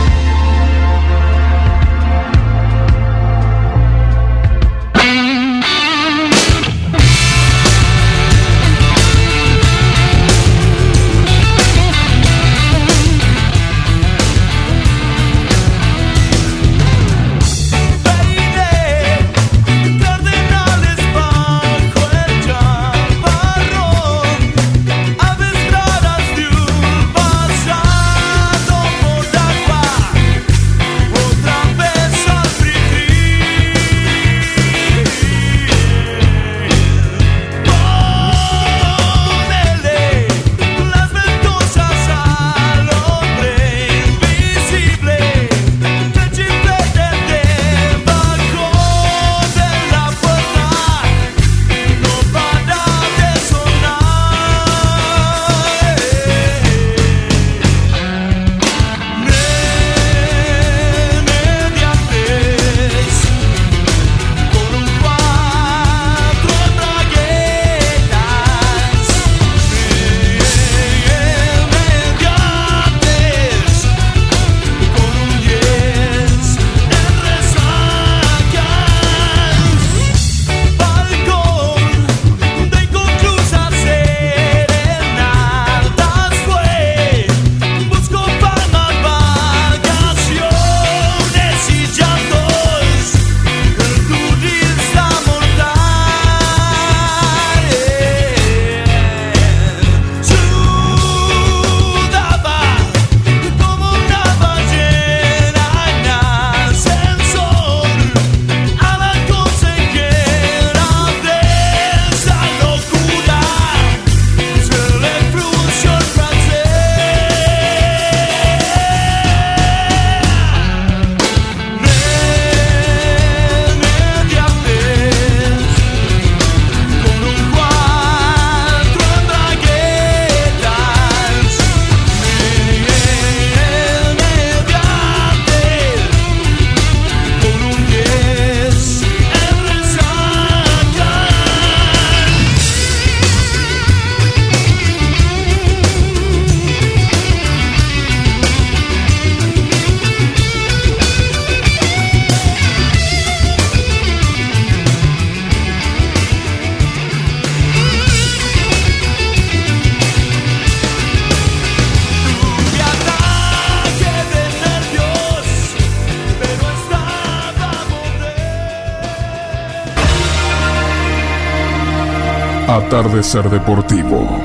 [172.87, 174.41] Atardecer Deportivo.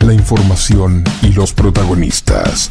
[0.00, 2.70] La información y los protagonistas.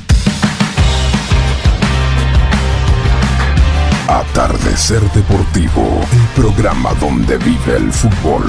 [4.08, 8.46] Atardecer Deportivo, el programa donde vive el fútbol.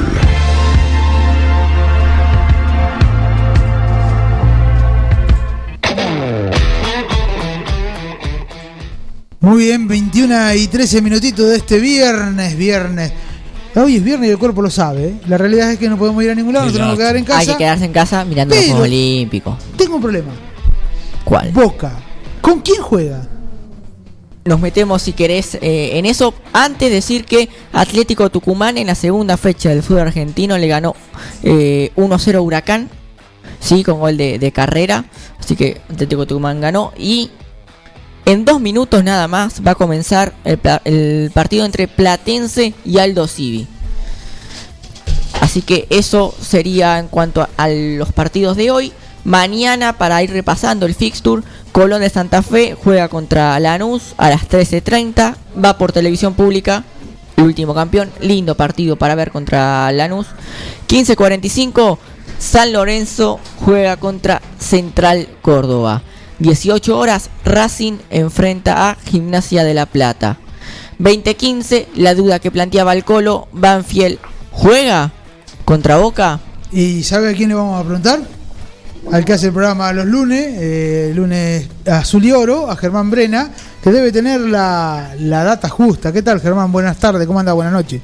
[9.40, 13.12] Muy bien, 21 y 13 minutitos de este viernes, viernes.
[13.76, 15.08] Hoy es viernes y el cuerpo lo sabe.
[15.08, 15.14] ¿eh?
[15.28, 17.22] La realidad es que no podemos ir a ningún lado, nos tenemos que quedar en
[17.22, 17.52] Hay casa.
[17.52, 19.56] que quedarse en casa mirando los Juegos Olímpicos.
[19.76, 20.32] Tengo un problema.
[21.24, 21.50] ¿Cuál?
[21.52, 21.92] Boca.
[22.40, 23.26] ¿Con quién juega?
[24.44, 26.34] Nos metemos, si querés, eh, en eso.
[26.52, 30.96] Antes decir que Atlético Tucumán en la segunda fecha del fútbol argentino le ganó
[31.42, 32.88] eh, 1-0 a Huracán.
[33.60, 35.04] Sí, con gol de, de carrera.
[35.38, 36.92] Así que Atlético Tucumán ganó.
[36.98, 37.30] Y
[38.26, 43.66] en dos minutos nada más va a comenzar el, partido entre Platense y Aldo Civi.
[45.40, 48.92] Así que eso sería en cuanto a, a los partidos de hoy.
[49.24, 51.42] Mañana, para ir repasando el fixture,
[51.72, 55.36] Colón de Santa Fe juega contra Lanús a las 13.30.
[55.62, 56.84] Va por televisión pública.
[57.36, 58.10] Último campeón.
[58.20, 60.26] Lindo partido para ver contra Lanús.
[60.88, 61.98] 15.45.
[62.38, 66.02] San Lorenzo juega contra Central Córdoba.
[66.40, 67.30] 18 horas.
[67.44, 70.38] Racing enfrenta a Gimnasia de la Plata.
[70.98, 74.18] 2015, la duda que planteaba el Colo, Banfield
[74.50, 75.12] juega
[75.64, 76.40] contra Boca.
[76.72, 78.20] ¿Y sabe a quién le vamos a preguntar?
[79.10, 83.50] Al que hace el programa los lunes, eh, lunes azul y oro, a Germán Brena,
[83.82, 86.12] que debe tener la, la data justa.
[86.12, 86.70] ¿Qué tal, Germán?
[86.70, 87.54] Buenas tardes, ¿cómo anda?
[87.54, 88.02] Buenas noches.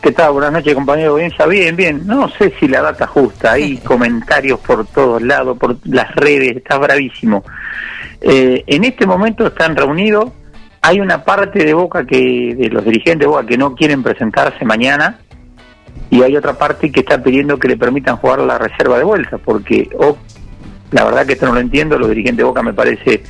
[0.00, 0.32] ¿Qué tal?
[0.32, 1.46] Buenas noches, compañero de audiencia.
[1.46, 2.06] Bien, bien.
[2.06, 3.52] No sé si la data justa.
[3.52, 6.56] Hay comentarios por todos lados, por las redes.
[6.56, 7.42] Está bravísimo.
[8.20, 10.30] Eh, en este momento están reunidos.
[10.82, 14.64] Hay una parte de Boca que de los dirigentes de Boca que no quieren presentarse
[14.64, 15.18] mañana
[16.10, 19.38] y hay otra parte que está pidiendo que le permitan jugar la reserva de vuelta
[19.38, 20.16] porque oh,
[20.92, 21.98] la verdad que esto no lo entiendo.
[21.98, 23.24] Los dirigentes de Boca me parece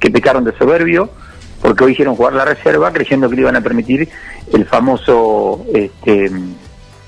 [0.00, 1.10] que pecaron de soberbio
[1.60, 4.08] porque hoy hicieron jugar la reserva creyendo que le iban a permitir
[4.52, 6.30] el famoso este,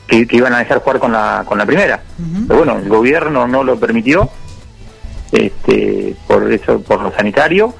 [0.06, 2.02] que, que iban a dejar jugar con la con la primera.
[2.46, 4.28] Pero bueno el gobierno no lo permitió
[5.32, 7.74] este por eso por lo sanitario.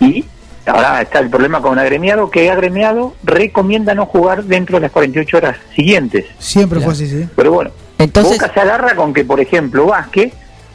[0.00, 0.24] Y
[0.66, 4.92] ahora está el problema con un agremiado que agremiado recomienda no jugar dentro de las
[4.92, 6.26] 48 horas siguientes.
[6.38, 7.28] Siempre fue así, sí.
[7.34, 10.32] pero bueno Entonces- Boca se agarra con que por ejemplo Vázquez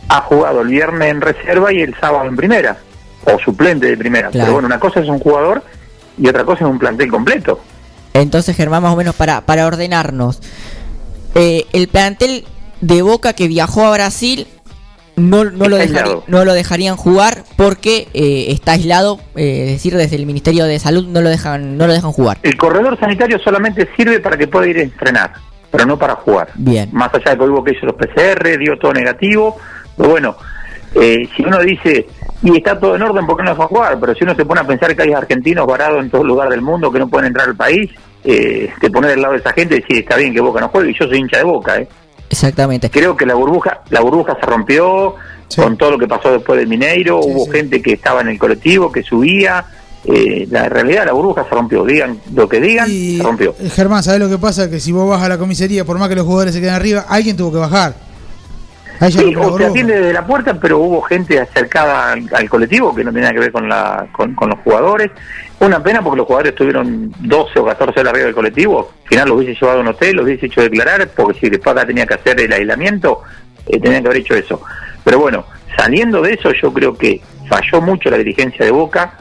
[0.10, 2.78] ha jugado el viernes en reserva y el sábado en primera
[3.26, 4.46] o suplente de primera Claro.
[4.46, 5.64] pero bueno una cosa es un jugador
[6.18, 7.60] y otra cosa es un plantel completo
[8.14, 10.40] Entonces, Germán, más o menos para, para ordenarnos.
[11.36, 12.46] Eh, el plantel
[12.82, 14.46] de Boca que viajó a Brasil
[15.16, 15.78] no, no, lo,
[16.28, 20.78] no lo dejarían jugar porque eh, está aislado, eh, es decir, desde el Ministerio de
[20.80, 22.38] Salud no lo dejan, no lo dejan jugar.
[22.44, 25.34] El corredor sanitario solamente sirve para que pueda ir a entrenar,
[25.72, 26.50] pero no para jugar.
[26.56, 26.90] Bien.
[26.92, 29.58] Más allá de que hubo que hizo los PCR, dio todo negativo,
[29.98, 30.36] pero bueno,
[30.94, 32.08] si uno dice,
[32.44, 33.98] y está todo en orden, ¿por qué no deja jugar?
[34.00, 36.62] Pero si uno se pone a pensar que hay argentinos varados en todo lugar del
[36.62, 37.90] mundo que no pueden entrar al país,
[38.24, 40.68] eh, te pones del lado de esa gente y decís, está bien que Boca no
[40.68, 41.88] juegue, y yo soy hincha de Boca, ¿eh?
[42.30, 42.90] Exactamente.
[42.90, 45.16] Creo que la burbuja, la burbuja se rompió
[45.56, 48.92] con todo lo que pasó después del Mineiro, hubo gente que estaba en el colectivo,
[48.92, 49.66] que subía,
[50.06, 53.56] eh, la realidad la burbuja se rompió, digan lo que digan, se rompió.
[53.60, 54.70] Eh, Germán, ¿sabes lo que pasa?
[54.70, 57.06] Que si vos vas a la comisaría, por más que los jugadores se queden arriba,
[57.08, 57.94] alguien tuvo que bajar.
[59.12, 63.04] Sí, o se atiende desde la puerta, pero hubo gente acercada al, al colectivo que
[63.04, 65.12] no tenía que ver con, la, con, con los jugadores.
[65.60, 68.92] Una pena porque los jugadores estuvieron 12 o 14 horas arriba del colectivo.
[69.04, 71.76] Al final los hubiese llevado a un hotel, los hubiese hecho declarar, porque si después
[71.76, 73.22] acá tenía que hacer el aislamiento,
[73.68, 74.62] eh, tenían que haber hecho eso.
[75.04, 75.46] Pero bueno,
[75.78, 79.18] saliendo de eso, yo creo que falló mucho la dirigencia de Boca.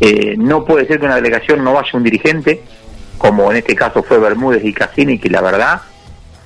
[0.00, 2.62] Eh, no puede ser que una delegación no vaya un dirigente,
[3.16, 5.80] como en este caso fue Bermúdez y Cassini, que la verdad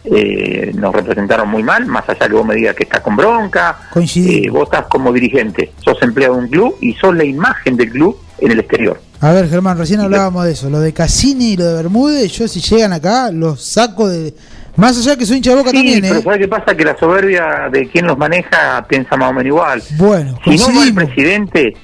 [0.05, 3.79] eh, nos representaron muy mal, más allá que vos me digas que estás con bronca,
[3.95, 7.91] eh, vos estás como dirigente, sos empleado de un club y sos la imagen del
[7.91, 9.01] club en el exterior.
[9.20, 10.69] A ver, Germán, recién hablábamos de eso.
[10.69, 14.35] Lo de Cassini y lo de Bermúdez, yo si llegan acá, los saco de.
[14.74, 16.23] Más allá que soy hincha de boca Sí, también, pero ¿eh?
[16.23, 16.74] ¿sabes qué pasa?
[16.77, 19.83] Que la soberbia de quien los maneja piensa más o menos igual.
[19.97, 21.77] Bueno, Si no va el presidente,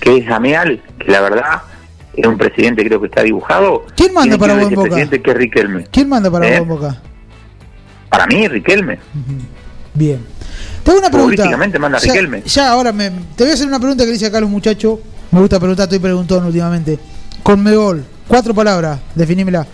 [0.00, 1.62] que es Ameal, que la verdad
[2.14, 3.86] es un presidente creo que está dibujado.
[3.96, 4.88] ¿Quién manda para ir vos en el Boca?
[4.90, 5.84] presidente que es Riquelme.
[5.90, 6.60] ¿Quién manda para ¿Eh?
[6.60, 7.00] boca?
[8.14, 8.98] Para mí, Riquelme.
[9.92, 10.24] Bien.
[10.84, 11.44] Te hago una pregunta.
[11.80, 12.42] Manda ya, Riquelme.
[12.42, 14.50] Ya, ahora me, te voy a hacer una pregunta que le hice acá a los
[14.50, 15.00] muchachos.
[15.32, 16.96] Me gusta preguntar, estoy preguntando últimamente.
[17.42, 19.66] Conmebol, cuatro palabras, definímela.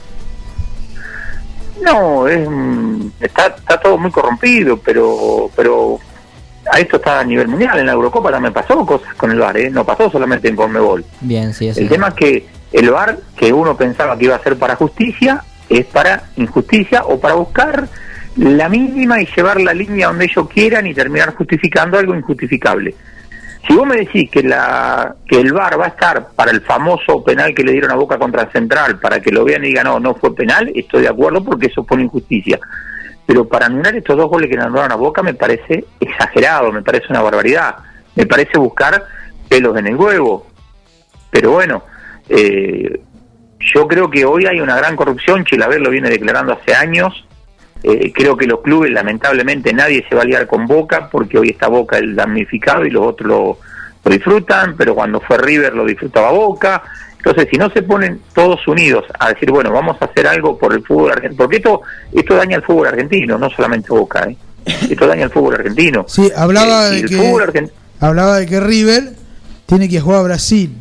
[1.83, 5.99] No, es, mm, está, está todo muy corrompido, pero pero
[6.73, 7.79] a esto está a nivel mundial.
[7.79, 9.69] En la Eurocopa también pasó cosas con el VAR, ¿eh?
[9.69, 11.05] no pasó solamente en Conmebol.
[11.21, 11.79] Bien, sí, eso.
[11.79, 15.45] El tema es que el VAR, que uno pensaba que iba a ser para justicia,
[15.69, 17.89] es para injusticia o para buscar
[18.37, 22.95] la mínima y llevar la línea donde ellos quieran y terminar justificando algo injustificable.
[23.67, 27.23] Si vos me decís que la que el VAR va a estar para el famoso
[27.23, 30.01] penal que le dieron a Boca contra Central, para que lo vean y digan, no,
[30.01, 32.59] no fue penal, estoy de acuerdo porque eso una injusticia.
[33.27, 36.83] Pero para anular estos dos goles que le anularon a Boca me parece exagerado, me
[36.83, 37.77] parece una barbaridad,
[38.17, 39.05] me parece buscar
[39.49, 40.47] pelos en el huevo.
[41.31, 41.85] Pero bueno,
[42.29, 43.01] eh,
[43.61, 47.27] yo creo que hoy hay una gran corrupción, Chilaver lo viene declarando hace años,
[47.83, 51.51] eh, creo que los clubes, lamentablemente, nadie se va a liar con Boca, porque hoy
[51.51, 53.59] está Boca el damnificado y los otros lo,
[54.05, 56.83] lo disfrutan, pero cuando fue River lo disfrutaba Boca.
[57.17, 60.73] Entonces, si no se ponen todos unidos a decir, bueno, vamos a hacer algo por
[60.73, 61.83] el fútbol argentino, porque esto,
[62.13, 64.37] esto daña al fútbol argentino, no solamente Boca, ¿eh?
[64.65, 66.05] esto daña al fútbol argentino.
[66.09, 67.71] Sí, hablaba Eh, de que
[68.01, 69.13] hablaba de que River
[69.67, 70.75] tiene que jugar a Brasil.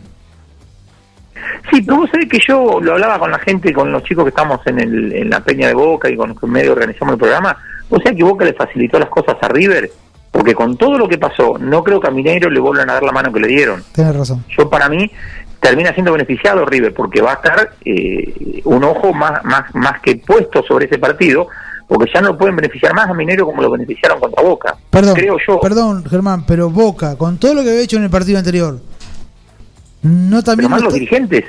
[1.71, 4.29] Sí, pero vos sabés que yo lo hablaba con la gente, con los chicos que
[4.29, 7.19] estamos en, el, en la Peña de Boca y con los que medio organizamos el
[7.19, 7.55] programa.
[7.89, 9.91] Vos sabés que Boca le facilitó las cosas a River,
[10.31, 13.03] porque con todo lo que pasó, no creo que a Mineiro le vuelvan a dar
[13.03, 13.83] la mano que le dieron.
[13.93, 14.45] Tienes razón.
[14.57, 15.09] Yo, para mí,
[15.59, 20.15] termina siendo beneficiado River, porque va a estar eh, un ojo más, más, más que
[20.17, 21.47] puesto sobre ese partido,
[21.87, 24.75] porque ya no pueden beneficiar más a Mineiro como lo beneficiaron contra Boca.
[24.91, 25.59] Perdón, Creo yo.
[25.59, 28.79] perdón, Germán, pero Boca, con todo lo que había hecho en el partido anterior,
[30.01, 31.45] no pero también más no los está- dirigentes.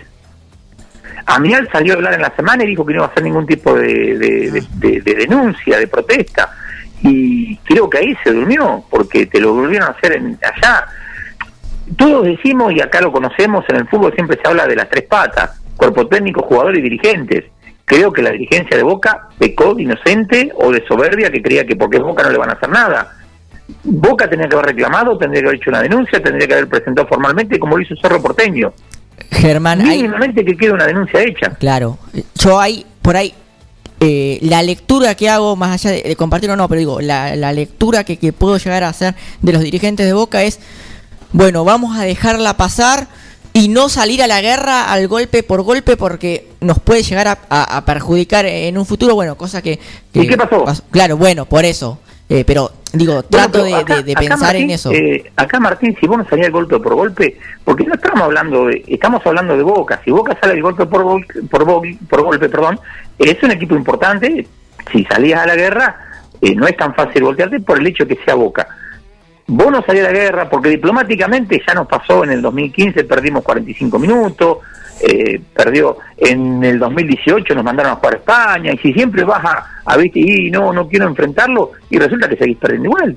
[1.27, 3.47] Amial salió a hablar en la semana y dijo que no iba a hacer ningún
[3.47, 6.51] tipo de, de- de- de- de denuncia, de protesta.
[7.03, 10.87] Y creo que ahí se durmió, porque te lo volvieron a hacer en, allá.
[11.97, 15.05] Todos decimos, y acá lo conocemos, en el fútbol siempre se habla de las tres
[15.05, 17.45] patas, cuerpo técnico, jugador y dirigentes.
[17.85, 21.75] Creo que la dirigencia de Boca pecó de inocente o de soberbia que creía que
[21.77, 23.13] porque es Boca no le van a hacer nada.
[23.85, 27.07] Boca tenía que haber reclamado, tendría que haber hecho una denuncia, tendría que haber presentado
[27.09, 28.73] formalmente como lo hizo Cerro Porteño.
[29.31, 31.51] Germán, hay, Mínimamente que quede una denuncia hecha.
[31.59, 31.99] claro,
[32.37, 33.35] yo hay por ahí
[34.01, 37.37] eh, la lectura que hago, más allá de, de compartir o no, pero digo, la,
[37.37, 40.59] la lectura que, que puedo llegar a hacer de los dirigentes de Boca es,
[41.33, 43.09] bueno, vamos a dejarla pasar
[43.53, 47.39] y no salir a la guerra al golpe por golpe porque nos puede llegar a,
[47.51, 49.79] a- a perjudicar en un futuro, bueno, cosa que...
[50.15, 50.65] ¿Y qué pasó?
[50.91, 51.99] Claro, bueno, por eso.
[52.29, 54.91] Eh, pero digo, trato de, acá- de- de acá, pensar Martín, en eso.
[54.93, 58.85] eh, acá Martín, si vos no salías golpe por golpe, porque no estamos hablando de,
[58.89, 60.01] estamos hablando de Boca.
[60.05, 62.79] Si Boca sale el golpe por, gol- por, gol- por golpe, perdón,
[63.19, 64.47] es un equipo importante.
[64.93, 65.97] Si salías a la guerra,
[66.41, 68.67] eh, no es tan fácil voltearte por el hecho que sea Boca.
[69.47, 73.43] Vos no salías a la guerra porque diplomáticamente ya nos pasó en el 2015, perdimos
[73.43, 74.59] 45 minutos,
[75.01, 79.45] eh, perdió en el 2018, nos mandaron a jugar a España, y si siempre vas
[79.45, 83.17] a, a viste, y no, no quiero enfrentarlo, y resulta que seguís perdiendo igual.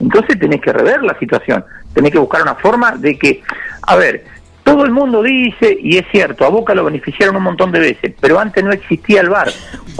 [0.00, 3.42] Entonces tenés que rever la situación, tenés que buscar una forma de que,
[3.82, 4.24] a ver,
[4.62, 8.14] todo el mundo dice, y es cierto, a Boca lo beneficiaron un montón de veces,
[8.20, 9.48] pero antes no existía el VAR.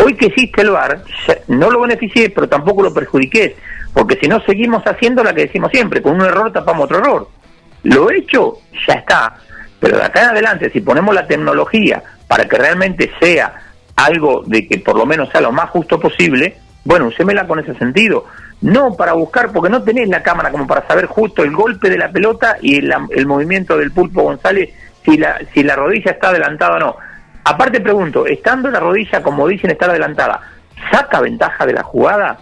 [0.04, 1.02] Hoy que existe el VAR,
[1.46, 3.56] no lo beneficié, pero tampoco lo perjudiqué,
[3.94, 7.28] porque si no seguimos haciendo la que decimos siempre, con un error tapamos otro error.
[7.84, 9.36] Lo hecho, ya está.
[9.80, 13.54] Pero de acá en adelante, si ponemos la tecnología para que realmente sea
[13.96, 17.74] algo de que por lo menos sea lo más justo posible, bueno, usémela con ese
[17.74, 18.26] sentido.
[18.62, 21.98] No para buscar, porque no tenés la cámara como para saber justo el golpe de
[21.98, 24.70] la pelota y el, el movimiento del pulpo González,
[25.04, 26.96] si la, si la rodilla está adelantada o no.
[27.44, 30.40] Aparte pregunto, estando la rodilla, como dicen, estar adelantada,
[30.90, 32.38] ¿saca ventaja de la jugada?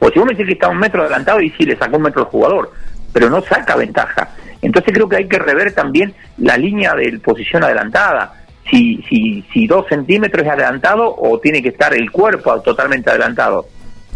[0.00, 2.02] O si vos me decís que está un metro adelantado y sí le sacó un
[2.02, 2.72] metro al jugador,
[3.12, 4.28] pero no saca ventaja.
[4.62, 8.34] Entonces creo que hay que rever también la línea de posición adelantada.
[8.70, 13.66] Si, si, si dos centímetros es adelantado o tiene que estar el cuerpo totalmente adelantado.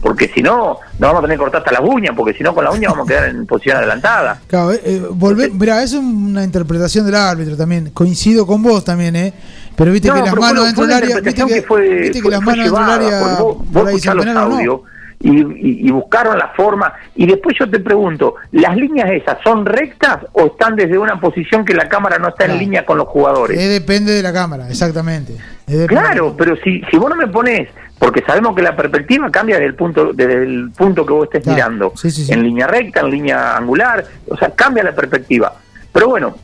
[0.02, 2.52] Porque si no, no vamos a tener que cortar hasta las uñas, porque si no
[2.55, 4.40] con la uña vamos a quedar en posición adelantada.
[4.48, 7.90] Claro, eh, eh, volver, mirá, es una interpretación del árbitro también.
[7.90, 9.32] Coincido con vos también, ¿eh?
[9.77, 11.16] Pero viste No, que las manos dentro del área.
[11.20, 13.20] Viste que, que fue- viste que fue- las manos dentro del área.
[13.39, 14.82] vos- vos los no.
[15.23, 16.93] Y, y- y buscaron la forma.
[17.15, 21.65] Y después yo te pregunto, ¿las líneas esas son rectas o están desde una posición
[21.65, 23.59] que la cámara no está en línea con los jugadores?
[23.59, 25.36] Eh, depende de la cámara, exactamente.
[25.69, 25.86] Eh.
[25.89, 27.69] Claro, pero si, si vos no me pones,
[27.99, 31.43] porque sabemos que la perspectiva cambia desde el punto, desde el punto que vos estés
[31.44, 32.32] Claro, mirando, sí, sí, sí.
[32.32, 35.55] en línea recta, en línea angular, o sea, cambia la perspectiva.
[35.93, 36.35] Pero bueno,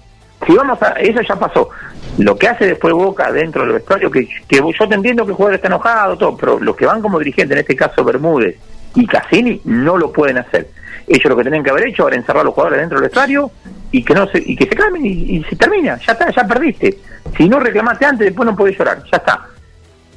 [0.46, 1.68] si vamos a, eso ya pasó.
[2.18, 5.36] Lo que hace después Boca dentro del vestuario, que, que yo te entiendo que el
[5.36, 8.56] jugador está enojado, todo, pero los que van como dirigentes, en este caso Bermúdez
[8.94, 10.68] y Cassini, no lo pueden hacer.
[11.06, 13.50] Ellos lo que tenían que haber hecho era encerrar a los jugadores dentro del vestuario
[13.90, 16.44] y que no se, y que se calmen y, y se termina, ya está, ya
[16.44, 16.98] perdiste.
[17.36, 19.46] Si no reclamaste antes, después no podés llorar, ya está.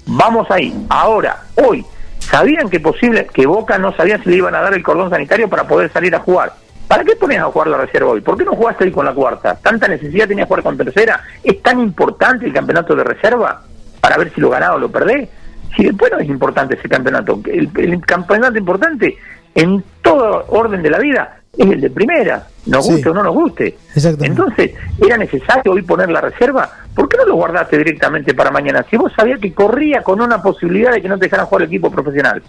[0.07, 0.73] Vamos ahí.
[0.89, 1.85] Ahora, hoy,
[2.19, 5.49] ¿sabían que posible que Boca no sabían si le iban a dar el cordón sanitario
[5.49, 6.53] para poder salir a jugar?
[6.91, 8.19] ¿Para qué pones a jugar la reserva hoy?
[8.19, 9.55] ¿Por qué no jugaste hoy con la cuarta?
[9.55, 11.21] ¿Tanta necesidad tenías de jugar con tercera?
[11.41, 13.61] ¿Es tan importante el campeonato de reserva
[14.01, 15.29] para ver si lo ganás o lo perdés?
[15.73, 17.39] si después no es importante ese campeonato?
[17.45, 19.17] El, el campeonato importante
[19.55, 22.91] en todo orden de la vida es el de primera, nos Sí.
[22.91, 23.77] guste o no nos guste.
[24.19, 26.69] Entonces, ¿era necesario hoy poner la reserva?
[26.93, 28.85] ¿Por qué no lo guardaste directamente para mañana?
[28.89, 31.67] Si vos sabías que corría con una posibilidad de que no te dejaran jugar el
[31.69, 32.43] equipo profesional.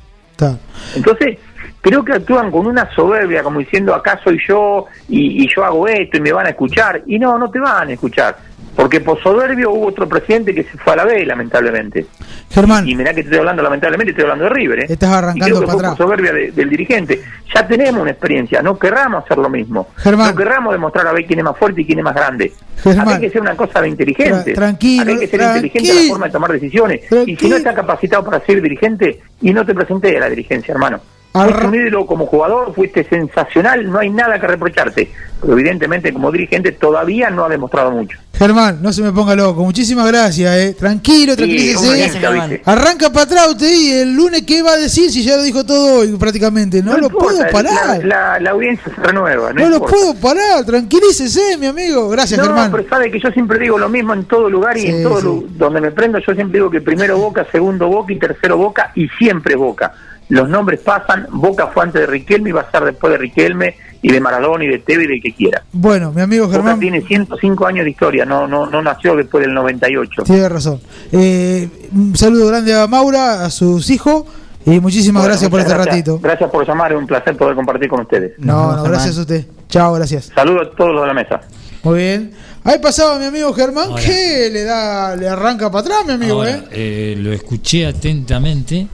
[0.97, 1.39] Entonces,
[1.81, 5.87] creo que actúan con una soberbia, como diciendo, acá soy yo y, y yo hago
[5.89, 7.03] esto y me van a escuchar.
[7.07, 8.37] Y no, no te van a escuchar.
[8.75, 12.07] Porque por soberbio hubo otro presidente que se fue a la B, lamentablemente.
[12.51, 14.79] Germán, Y mirá que te estoy hablando, lamentablemente, estoy hablando de River.
[14.81, 14.87] ¿eh?
[14.89, 15.97] Estás arrancando y creo que para fue atrás.
[15.99, 17.21] por soberbia de- del dirigente.
[17.55, 19.89] Ya tenemos una experiencia, no querramos hacer lo mismo.
[19.99, 20.31] Germán.
[20.31, 22.51] No querramos demostrar a ver quién es más fuerte y quién es más grande.
[22.83, 23.01] Germán.
[23.09, 24.53] Acá hay que ser una cosa de inteligente.
[24.53, 27.01] Tra- tranquilo, Acá hay que ser inteligente en la forma de tomar decisiones.
[27.27, 30.73] Y si no está capacitado para ser dirigente, y no te presenté a la dirigencia,
[30.73, 30.99] hermano.
[31.33, 35.11] Fuiste un ídolo como jugador, fuiste sensacional, no hay nada que reprocharte.
[35.41, 38.19] Pero evidentemente como dirigente todavía no ha demostrado mucho.
[38.35, 39.65] Germán, no se me ponga loco.
[39.65, 40.77] Muchísimas gracias, eh.
[40.79, 42.31] Tranquilo, Sí, tranquilícese.
[42.33, 42.63] ¿viste?
[42.65, 45.65] Arranca para atrás usted y el lunes qué va a decir si ya lo dijo
[45.65, 46.83] todo hoy prácticamente.
[46.83, 47.99] No, lo importa, puedo parar.
[48.05, 49.53] La, la- la audiencia se renueva.
[49.53, 50.65] No, no lo puedo parar.
[50.65, 52.09] Tranquilícese, mi amigo.
[52.11, 52.71] Gracias, No, Germán.
[52.71, 55.41] pero sabe que yo siempre digo lo mismo en todo lugar y Sí, en todo
[55.41, 55.47] sí.
[55.57, 59.09] donde me prendo, yo siempre digo que primero Boca, segundo Boca y tercero Boca y
[59.19, 59.93] siempre Boca.
[60.33, 63.75] Los nombres pasan, Boca fue antes de Riquelme y va a ser después de Riquelme
[64.01, 65.63] y de Maradona y de Teve y del que quiera.
[65.73, 66.81] Bueno, mi amigo Boca Germán.
[66.81, 70.23] tiene 105 años de historia, no no no nació después del 98.
[70.23, 70.81] Tiene razón.
[71.13, 74.25] Eh, un saludo grande a Maura, a sus hijos.
[74.65, 75.95] Y muchísimas Bueno, gracias por este gracias.
[75.97, 76.19] ratito.
[76.23, 78.33] Gracias por llamar, es un placer poder compartir con ustedes.
[78.39, 79.45] No, no, gracias a usted.
[79.69, 80.31] Chao, gracias.
[80.35, 81.41] Saludos a todos los de la mesa.
[81.83, 82.33] Muy bien.
[82.65, 84.03] Ahí pasaba mi amigo Germán, Ahora.
[84.03, 86.65] que le da, le arranca para atrás, mi amigo, Ahora, ¿eh?
[86.71, 88.87] eh, lo escuché atentamente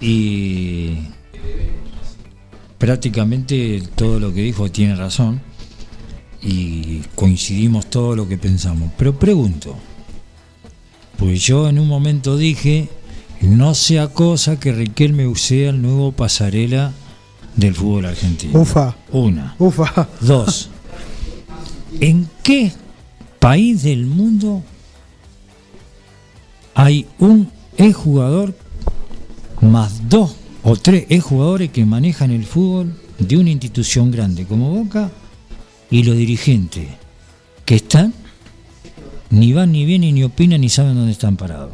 [0.00, 0.98] y
[2.78, 5.40] prácticamente todo lo que dijo tiene razón
[6.42, 8.90] y coincidimos todo lo que pensamos.
[8.96, 9.76] Pero pregunto,
[11.16, 12.88] pues yo en un momento dije,
[13.40, 16.92] no sea cosa que Riquelme sea el nuevo pasarela
[17.56, 18.60] del fútbol argentino.
[18.60, 19.56] Ufa, Una.
[19.58, 20.08] ufa.
[20.20, 20.70] Dos.
[22.00, 22.72] ¿En qué
[23.40, 24.62] país del mundo
[26.74, 28.54] hay un exjugador
[29.60, 35.10] más dos o tres exjugadores que manejan el fútbol de una institución grande como Boca
[35.90, 36.88] y los dirigentes
[37.64, 38.12] que están
[39.30, 41.72] ni van ni vienen ni opinan ni saben dónde están parados?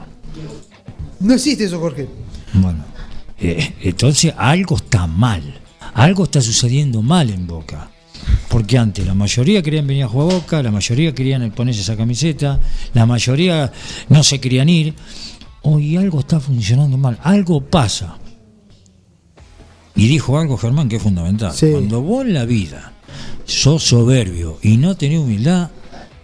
[1.21, 2.09] No existe eso, Jorge.
[2.55, 2.85] Bueno,
[3.39, 5.43] eh, entonces algo está mal,
[5.95, 7.91] algo está sucediendo mal en Boca.
[8.49, 11.97] Porque antes la mayoría querían venir a jugar a Boca, la mayoría querían ponerse esa
[11.97, 12.61] camiseta,
[12.95, 13.73] la mayoría
[14.09, 14.95] no se querían ir.
[15.65, 18.19] Hoy algo está funcionando mal, algo pasa.
[19.97, 21.53] Y dijo algo Germán que es fundamental.
[21.55, 21.71] Sí.
[21.73, 22.93] Cuando vos en la vida
[23.47, 25.71] sos soberbio y no tenés humildad,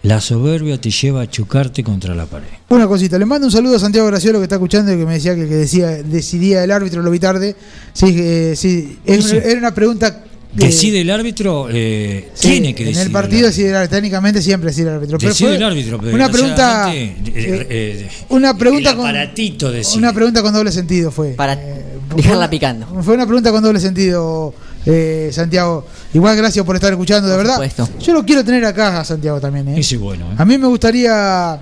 [0.03, 2.47] la soberbia te lleva a chocarte contra la pared.
[2.69, 5.13] Una cosita, le mando un saludo a Santiago Graciolo que está escuchando y que me
[5.13, 7.55] decía que que decía, decidía el árbitro lo vi tarde.
[7.93, 8.99] Sí, eh, sí.
[9.05, 10.25] era una pregunta.
[10.53, 13.07] Eh, Decide el árbitro, eh, sí, tiene que En decidir.
[13.07, 15.17] el partido, decide el árbitro, técnicamente siempre decide el árbitro.
[15.17, 16.93] Pero Decide el árbitro, pero una pregunta.
[16.93, 19.11] eh, eh, eh, una pregunta con.
[19.13, 19.97] decide.
[19.97, 21.29] Una pregunta con doble sentido fue.
[21.31, 22.85] Para Eh, dejarla fue- picando.
[23.01, 24.53] Fue una pregunta con doble sentido,
[24.85, 25.85] eh, Santiago.
[26.13, 27.55] Igual gracias por estar escuchando, de Por verdad.
[27.55, 27.87] supuesto.
[27.99, 29.69] Yo lo quiero tener acá a Santiago también.
[29.69, 29.79] ¿eh?
[29.79, 30.25] Es bueno.
[30.31, 30.35] ¿eh?
[30.37, 31.61] A mí me gustaría.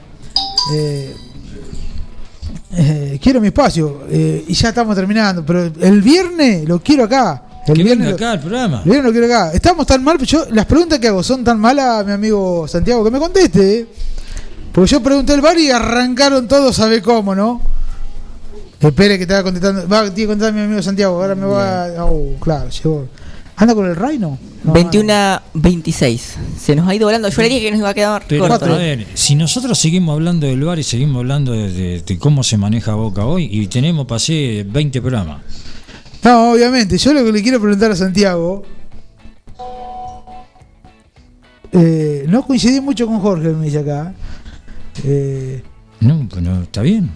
[0.73, 1.13] eh,
[2.75, 4.03] eh, quiero mi espacio.
[4.09, 5.45] eh, y ya estamos terminando.
[5.45, 7.43] Pero el viernes lo quiero acá.
[7.71, 8.81] El que viernes acá al programa.
[8.83, 9.51] el viernes lo quiero acá.
[9.53, 10.17] Estamos tan mal.
[10.19, 13.79] Yo, las preguntas que hago son tan malas, mi amigo Santiago, que me conteste.
[13.79, 13.87] ¿eh?
[14.71, 17.61] Porque yo pregunté el bar y arrancaron todos, ¿sabe cómo, no?
[18.79, 19.87] Espere que te va contestando.
[19.89, 21.21] Va, tiene que contestar mi amigo Santiago.
[21.21, 21.87] Ahora me va.
[22.05, 23.07] Oh, claro, llegó.
[23.57, 24.39] ¿Anda con el Reino?
[24.63, 26.35] No, 21 26.
[26.57, 27.27] Se nos ha ido volando.
[27.27, 28.65] Yo le dije que nos iba a quedar Pero corto.
[28.73, 32.41] a ver, si nosotros seguimos hablando del bar y seguimos hablando de, de- de cómo
[32.41, 35.41] se maneja Boca hoy y tenemos pasé 20 programas.
[36.23, 36.97] No, obviamente.
[36.97, 38.63] Yo lo que le quiero preguntar a Santiago.
[41.71, 44.13] eh, no coincidí mucho con Jorge, me dice acá.
[45.03, 45.63] Eh,
[46.01, 46.27] No,
[46.63, 47.09] está bien.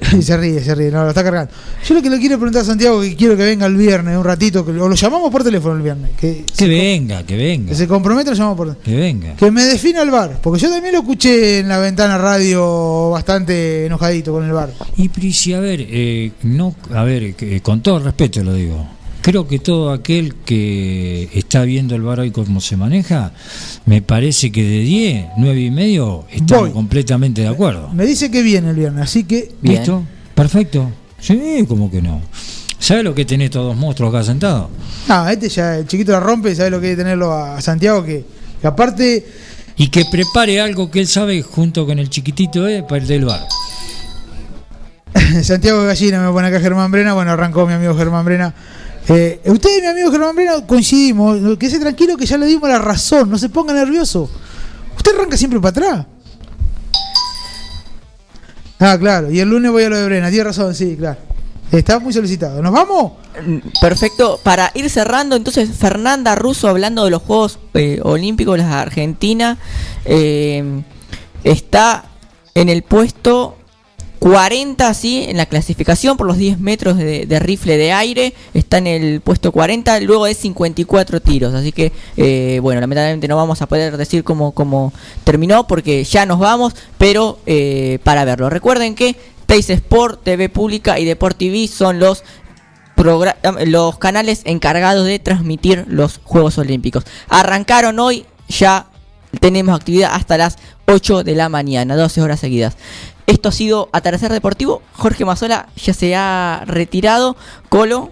[0.22, 1.52] se ríe, se ríe, no, lo está cargando.
[1.86, 4.24] Yo lo que le quiero preguntar a Santiago, que quiero que venga el viernes un
[4.24, 6.10] ratito, que, o lo llamamos por teléfono el viernes.
[6.18, 9.34] Que, Que venga, que venga, que se comprometa, lo llamamos por que venga.
[9.36, 13.86] Que me defina el bar, porque yo también lo escuché en la ventana radio bastante
[13.86, 14.72] enojadito con el bar.
[14.96, 18.95] Y Prisi, a ver, eh, no, a ver, que- con todo respeto lo digo.
[19.26, 23.32] Creo que todo aquel que está viendo el bar hoy cómo se maneja,
[23.84, 26.70] me parece que de 10, 9 y medio estamos Voy.
[26.70, 27.88] completamente de acuerdo.
[27.88, 29.78] Me dice que viene el viernes, así que Bien.
[29.78, 30.04] ¿Listo?
[30.32, 30.92] Perfecto.
[31.18, 32.20] Sí, como que no.
[32.78, 34.68] ¿Sabes lo que tenés todos dos monstruos acá sentados?
[35.08, 38.04] No, este ya, el chiquito la rompe, sabe lo que hay que tenerlo a, Santiago,
[38.04, 38.24] que,
[38.60, 39.26] que aparte,
[39.76, 43.24] Y que prepare algo que él sabe junto con el chiquitito eh, para el del
[43.24, 43.44] bar.
[45.42, 47.12] Santiago de Gallina me pone acá Germán Brena.
[47.12, 48.54] Bueno, arrancó mi amigo Germán Brena.
[49.08, 51.38] Eh, usted y mi amigo Germán Brena coincidimos.
[51.58, 53.30] Quédese tranquilo que ya le dimos la razón.
[53.30, 54.28] No se ponga nervioso.
[54.96, 56.06] Usted arranca siempre para atrás.
[58.78, 59.30] Ah, claro.
[59.30, 60.28] Y el lunes voy a lo de Brena.
[60.28, 61.18] Tiene razón, sí, claro.
[61.70, 62.62] Está muy solicitado.
[62.62, 63.12] ¿Nos vamos?
[63.80, 64.40] Perfecto.
[64.42, 69.58] Para ir cerrando, entonces, Fernanda Russo, hablando de los Juegos eh, Olímpicos de la Argentina,
[70.04, 70.82] eh,
[71.44, 72.04] está
[72.54, 73.56] en el puesto
[74.18, 78.34] 40, sí, en la clasificación por los 10 metros de, rifle de aire.
[78.54, 81.54] Está en el puesto 40, luego de 54 tiros.
[81.54, 84.92] Así que, eh, bueno, lamentablemente no vamos a poder decir cómo, cómo
[85.24, 88.50] terminó porque ya nos vamos, pero eh, para verlo.
[88.50, 89.16] Recuerden que
[89.46, 92.24] Teis Sport, TV Pública y Deport TV son los
[92.96, 93.36] progra-
[93.66, 97.04] los canales encargados de transmitir los Juegos Olímpicos.
[97.28, 98.86] Arrancaron hoy, ya
[99.40, 100.56] tenemos actividad hasta las
[100.86, 102.76] 8 de la mañana, 12 horas seguidas.
[103.26, 104.82] Esto ha sido Atardecer Deportivo.
[104.92, 107.36] Jorge Mazola ya se ha retirado.
[107.68, 108.10] Colo.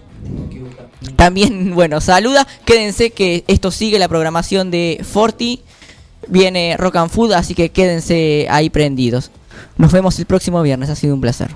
[1.15, 2.47] También, bueno, saluda.
[2.65, 5.61] Quédense que esto sigue la programación de Forti.
[6.27, 9.31] Viene Rock and Food, así que quédense ahí prendidos.
[9.77, 10.89] Nos vemos el próximo viernes.
[10.89, 11.51] Ha sido un placer.